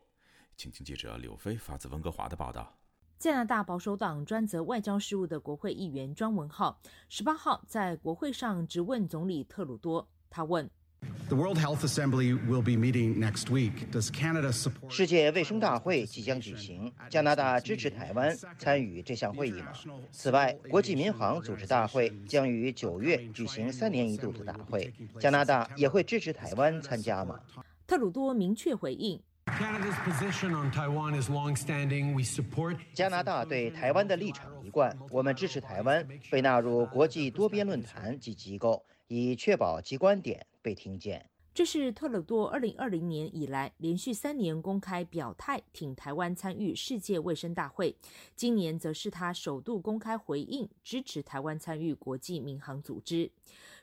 [0.57, 2.76] 请听记者柳飞发自温哥华的报道。
[3.19, 10.69] 加拿大保守党专责外交事务的国会议员庄文浩十八号在国会上质问总理特鲁多，他问。
[14.91, 19.73] 世界卫生大会即将举行，加拿大支持台湾参与这项会议吗？
[20.13, 27.41] 此外，国际民航组织大会将于九月举行三年一度的大会，加拿大也会支持台湾参加吗？
[27.87, 29.21] 特鲁多明确回应：
[32.95, 40.45] 加拿大对台湾的立场一贯，我们支持台湾被纳入国际多边论坛及机构，以确保其观点。
[40.61, 41.25] 被听见，
[41.55, 47.97] 这是特鲁多二零二零年以来连续三年公开表态挺台湾参与世界卫生大会，
[48.35, 53.31] 今年则是他首度公开回应支持台湾参与国际民航组织。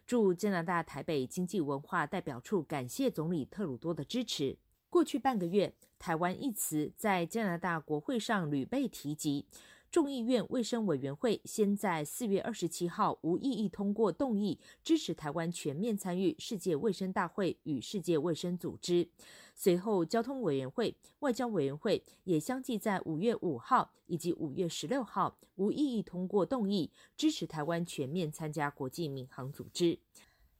[0.06, 4.58] 驻加拿大台北经济文化代表处感谢总理特鲁多的支持。
[4.94, 9.48] 过去半个月，台湾一词在加拿大国会上屡被提及。
[9.90, 19.10] 众议院卫生委员会先在四月二十七号无异议通过动议，支持台湾全面参与世界卫生大会与世界卫生组织。
[19.56, 29.98] 随后，交通委员会、外交委员会也相继在五月五号以及五月十六号无异议通过动议，支持台湾全面参加国际民航组织。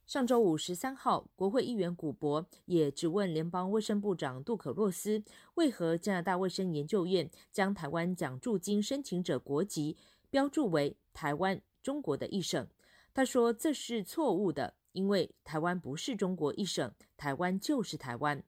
[0.06, 5.24] 上周五十三号，国会议员古博也质问联邦卫生部长杜可洛斯，
[5.54, 9.96] 为何加拿大卫生研究院将台湾奖助金申请者国籍
[10.28, 12.68] 标注为台湾中国的一省？
[13.14, 18.44] 他说这是错误的，因为台湾不是中国一省，台湾就是台湾。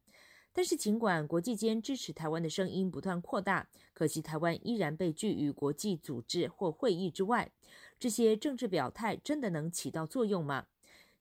[0.52, 7.50] 但是，尽管国际间支持台湾的声音不断扩大，可惜台湾依然被拒于国际组织或会议之外。
[7.98, 10.66] 这些政治表态真的能起到作用吗？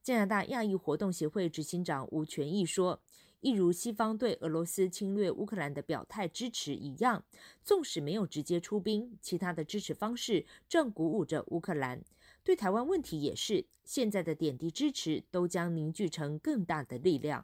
[0.05, 3.01] 加拿大亚裔活动协会执行长吴权义说
[3.41, 7.25] ：“一如西方对俄罗斯侵略乌克兰的表态支持一样，
[7.63, 12.03] 纵使没有直接出兵，其他的支持方式正鼓舞着乌克兰。
[12.43, 17.43] 对台湾问题也是，现在的点滴支持都将凝聚成更大的力量。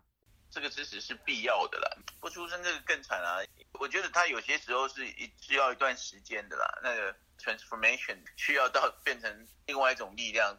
[0.52, 3.42] 这个支持是必要的啦，不出声这个更惨啊！
[3.80, 10.56] 我觉得他有些时候是一需要一段时间的啦，那个 transformation 需要到变成另外一种力量。”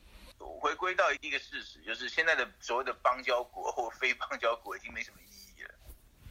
[0.61, 5.74] 回归到一个事实，就是现在的所谓的邦交国或非邦交国已经没什么意义了。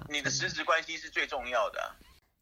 [0.10, 1.96] 你的实质关系是最重要的。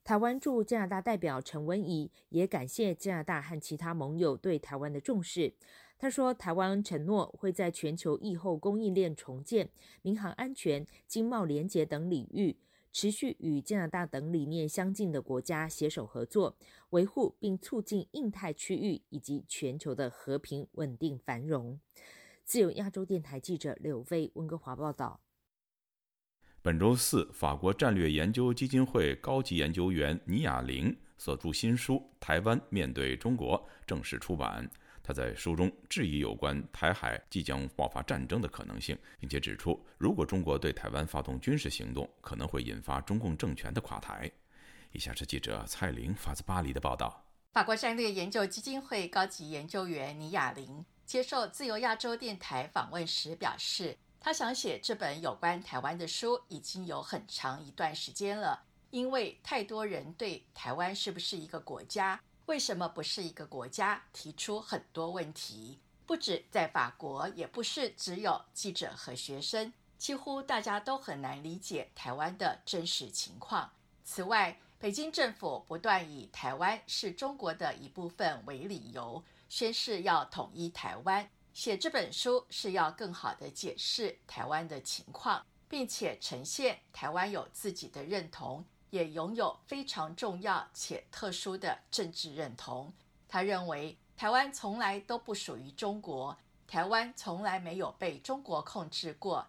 [0.03, 5.53] 台湾驻加拿大代表陈文仪也感谢加拿大和其他盟友对台湾的重视。
[5.99, 9.69] 他说，台湾承诺会在全球疫后供应链重建、
[10.01, 12.57] 民航安全、经贸联结等领域。
[12.91, 16.57] 持续与加拿大等理念相近的国家携手合作，
[16.89, 21.79] 维护并促进印太区域以及全球的和平、稳定、繁荣。
[22.43, 25.21] 自由亚洲电台记者柳飞温哥华报道。
[26.61, 34.69] 本周四，法国战略研究基金会高级研究员倪亚玲所著新书《台湾面对中国》正式出版。
[35.09, 44.29] 他在书中质疑有关台海即将爆发战争的可能性，并且指出，如果中国对台湾发动军事行动，可能会引发中共政权的垮台。
[44.91, 47.25] 以下是记者蔡玲发自巴黎的报道。
[47.53, 62.21] 法国战略研究基金会高级研究员倪亚玲接受自由亚洲电台访问时表示，他想写这本有关台湾的书已经有很长一段时间了，因为太多人对台湾是不是一个国家。
[62.49, 64.01] 为什么不是一个国家？
[64.11, 65.77] 提出很多问题，
[66.07, 73.71] 不止在法国，也不是只有记者和学生，几乎大家都很难理解台湾的真实情况。
[74.03, 81.29] 此外，北京政府不断以台湾是中国的一部分为理由，宣誓要统一台湾。
[81.53, 88.65] 写这本书是要更好地解释台湾的情况，并且呈现台湾有自己的认同。
[88.89, 92.91] 也拥有非常重要且特殊的政治认同。
[93.27, 96.37] 他认为，台湾从来都不属于中国，
[96.67, 99.47] 台湾从来没有被中国控制过。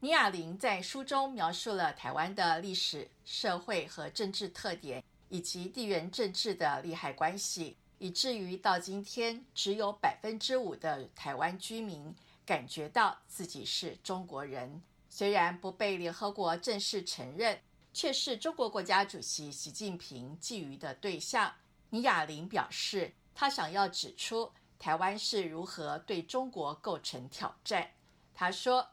[0.00, 12.14] 倪亚玲在书中描述了台湾的历史、社会和政治特点，以及地缘政治的利害关系，以至于到今天，只有百分之五的台湾居民
[12.46, 14.80] 感觉到自己是中国人，
[15.10, 17.58] 虽然不被联合国正式承认。
[17.98, 21.52] 却是中国国家主席习近平觊觎的对象。
[21.90, 27.90] 倪亚玲表示，他想要指出台湾是如何对中国构成挑战。
[28.32, 28.88] 他说：“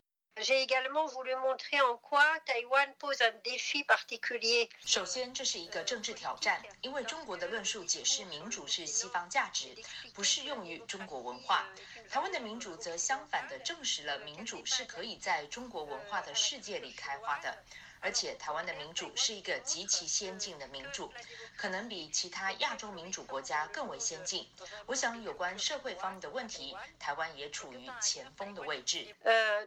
[4.84, 9.78] 首先，这是一个政治挑战，因为中国的论述解释民主是西方价值，
[10.16, 11.70] 不适用于中国文化。
[12.10, 17.64] 台湾的民主则相反的证实了民主是可以在中国文化的世界里开花的。
[18.06, 21.12] 而且，台湾的民主是一个极其先进的民主，
[21.58, 24.48] 可能比其他亚洲民主国家更为先进。
[24.86, 29.16] 我想，有关社会方面的问题，台湾也处于前锋的位置。
[29.24, 29.66] 呃，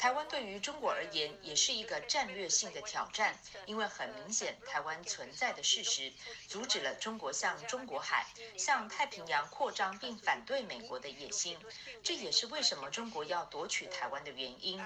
[0.00, 6.10] 台湾对于中国而言也是一个战略性的挑战，因为很明显，台湾存在的事实
[6.48, 11.58] 阻止了中国向中国海、向太平洋扩张，并反对美国的野心。
[12.02, 14.82] 这也是为什么中国要夺取台湾的原因。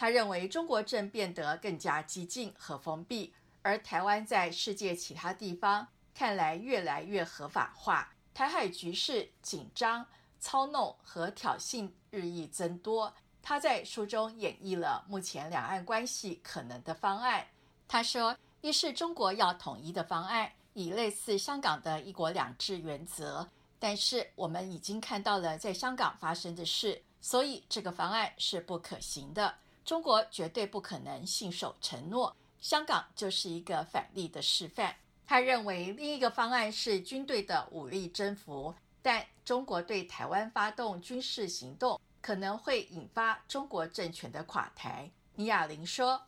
[0.00, 8.10] 他认为中国正变得更加激进和封闭，而台湾在世界其他地方看来越来越合法化。
[8.32, 10.06] 台海局势紧张、
[10.38, 13.12] 操弄和挑衅日益增多。
[13.42, 17.46] 他在书中演绎了目前两岸关系可能的方案。
[17.86, 23.46] 他说：“一是中国要统一的方案，以类似香港的一国两制原则，
[23.78, 29.54] 但是我们已经看到了在香港发生的事，所以这个方案是不可行的。”
[29.90, 34.94] 中国绝对不可能信守承诺，香港就是一个反例的示范。
[35.26, 38.72] 他认为另一个方案是军队的武力征服，
[39.02, 45.10] 但中国对台湾发动军事行动可能会引发中国政权的垮台。
[45.36, 46.22] 尼亚林说：“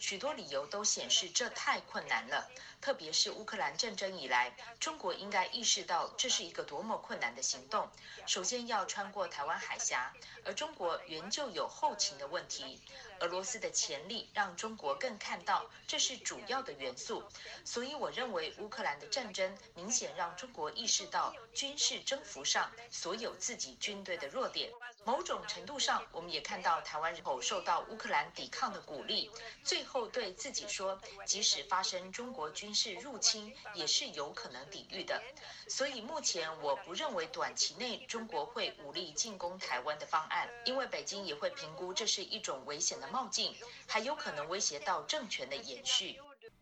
[0.00, 2.50] 许多理由都显示这太困难了，
[2.80, 7.88] 特别是乌克兰战争以来，中国应该意识到这是一个多么困难的行动。
[8.26, 10.12] 首先要穿过台湾海峡，
[10.44, 12.80] 而中国原就有后勤的问题。”
[13.22, 17.22] 俄罗斯的潜力让中国更看到这是主要的元素，
[17.64, 24.72] 所以我认为乌克兰的战争明显让中国意识到军事征服上所有自己军队的弱点。
[25.04, 29.30] 某种程度上，我们也看到台湾人口受到乌克兰抵抗的鼓励，
[29.62, 35.22] 最后对自己说，即使发生中国军事入侵，也是有可能抵御的。
[35.68, 43.12] 所以目前我不认为短期内中国会武力进攻台湾的方案，因为北京也会评估这是一种危险的。
[43.12, 43.54] 冒进
[43.86, 46.18] 还有可能威胁到政权的延续。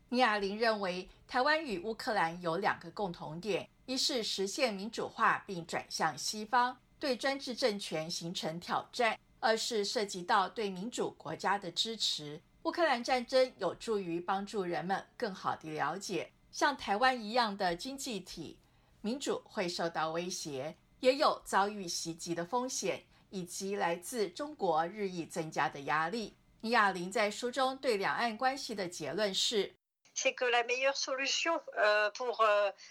[0.09, 12.39] 尼亚林认为，台湾与乌克兰有两个共同点：一是实现民主化并转向西方，对专制政权形成挑战；二是涉及到对民主国家的支持。
[12.61, 18.55] 乌克兰战争有助于帮助人们更好地了解，像台湾一样的经济体，
[19.01, 26.35] 民主会受到威胁，也有遭遇袭击的风险，以及来自中国日益增加的压力。
[26.59, 29.73] 尼亚林在书中对两岸关系的结论是。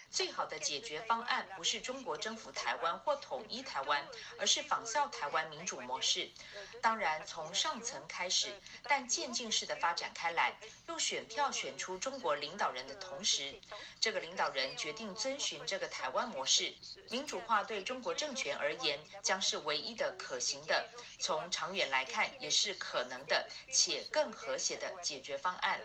[0.09, 4.05] 最好的解决方案不是中国征服台湾或统一台湾，
[4.39, 6.29] 而是仿效台湾民主模式。
[6.81, 8.51] 当然，从上层开始，
[8.83, 10.53] 但渐进式的发展开来。
[10.87, 13.53] 用选票选出中国领导人的同时，
[14.01, 16.73] 这个领导人决定遵循这个台湾模式。
[17.09, 25.79] 民主化对中国政权而言将是唯一的可行的，从长远来看也是可能的且更和谐的解决方案。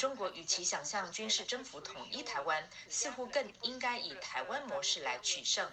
[0.00, 5.70] 中国与其想象军事征服统一台湾，似乎更应该以台湾模式来取胜。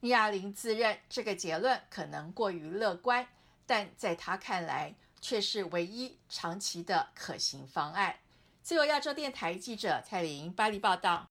[0.00, 3.26] 尼亚林自认这个结论可能过于乐观，
[3.66, 8.16] 但在他看来却是唯一长期的可行方案。
[8.60, 11.26] 自由亚洲电台记者蔡玲巴黎报道。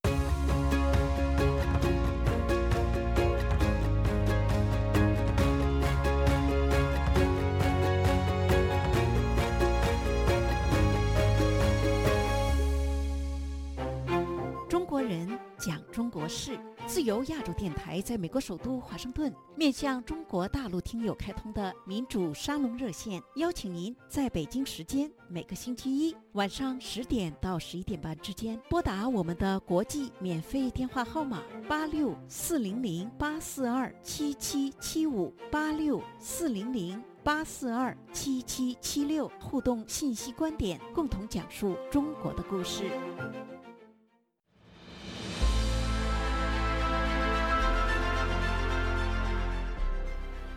[15.11, 16.57] 人讲中国事，
[16.87, 42.89] 自由亚洲电台在美国首都华盛顿面向中国大陆听友开通的民主沙龙热线，邀请您在北京时间每个星期一晚上十点到十一点半之间拨打我们的国际免费电话号码八六四零零八四二七七七五八六四零零八四二七七七六，互动信息观点，共同讲述中国的故事。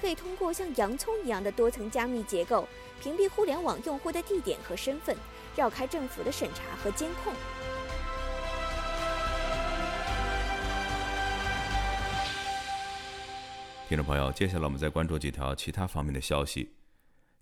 [0.00, 2.66] 可以通过像洋葱一样的多层加密结构，
[3.02, 5.14] 屏蔽互联网用户的地点和身份，
[5.54, 7.34] 绕开政府的审查和监控。
[13.86, 16.72] 听众朋友，接下来我们再关注几条其他方面的消息。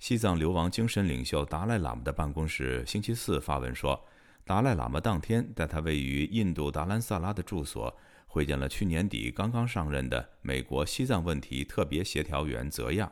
[0.00, 4.04] 西藏流亡精神领袖达赖喇嘛的办公室星期四发文说，
[4.44, 7.96] 达赖喇嘛当天在他位于印度达兰萨拉的住所。
[8.31, 13.11] 会见了去年底刚刚上任的美国西藏问题特别协调员泽亚，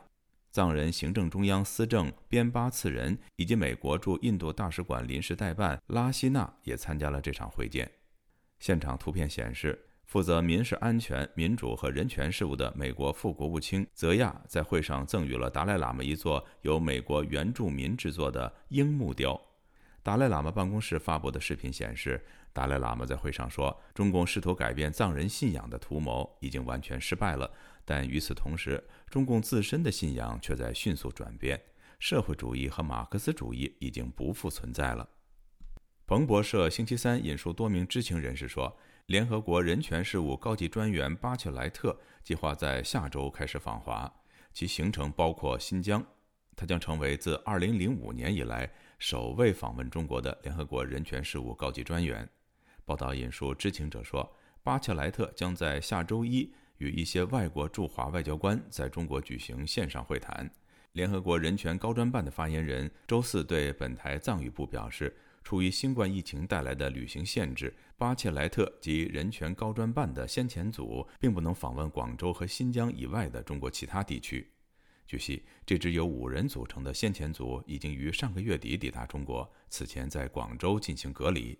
[0.51, 7.91] 藏人行政中央司政边巴次仁以及美国驻印度大使馆临时代办拉希纳也参加了这场会见。
[8.59, 19.39] 现场图片显示，负责民事安全、民主和人权事务的美国副国务卿泽亚在会上赠予了达赖喇嘛一座由美国原住民制作的鹰木雕。
[20.03, 22.23] 达赖喇嘛办公室发布的视频显示。
[22.57, 27.53] 达赖喇嘛在会上说：“中共试图改变藏人信仰的图谋已经完全失败了，
[27.85, 31.61] 但与此同时，中共自身的信仰却在迅速转变。
[31.99, 35.07] 社会主义和马克思主义已经不复存在了。”
[36.07, 44.11] 彭博社星期三引述多名知情人士说，联合国人权事务高级专员巴切莱特计划在下周开始访华，
[44.51, 46.03] 其行程包括新疆。
[46.55, 52.27] 他将成为自2005年以来首位访问中国的联合国人权事务高级专员。
[52.87, 54.33] 报道引述知情者说，
[54.63, 60.49] 巴切莱特将在下周一与一些外国驻华外交官在中国举行线上会谈。
[60.93, 65.13] 联合国人权高专办的发言人周四对本台藏语部表示，
[65.43, 74.49] 出于新冠疫情带来的旅行限制，巴切莱特及人权高专办的先遣组并不能访问广州和新疆以外的中国其他地区。
[75.05, 81.59] 据悉，这支由五人组成的先遣组已经于上个月底抵达中国，此前在广州进行隔离。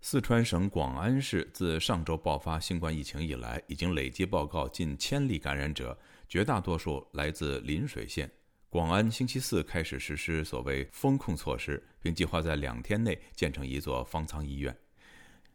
[0.00, 8.30] 四川省广安市自上周爆发新冠疫情以来，已经累计报告近千例感染者，绝大多数来自邻水县。
[8.68, 14.76] 广安星期四开始实施所谓封控措施，并计划在两天内建成一座方舱医院。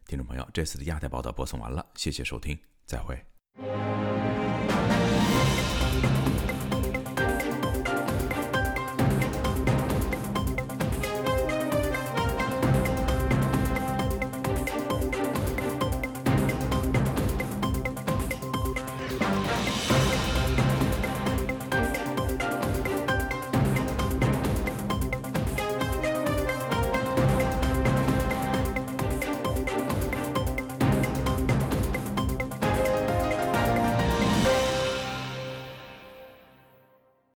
[0.06, 4.11] 听众朋友，这次的亚太报道播送完了，谢谢收听，再会。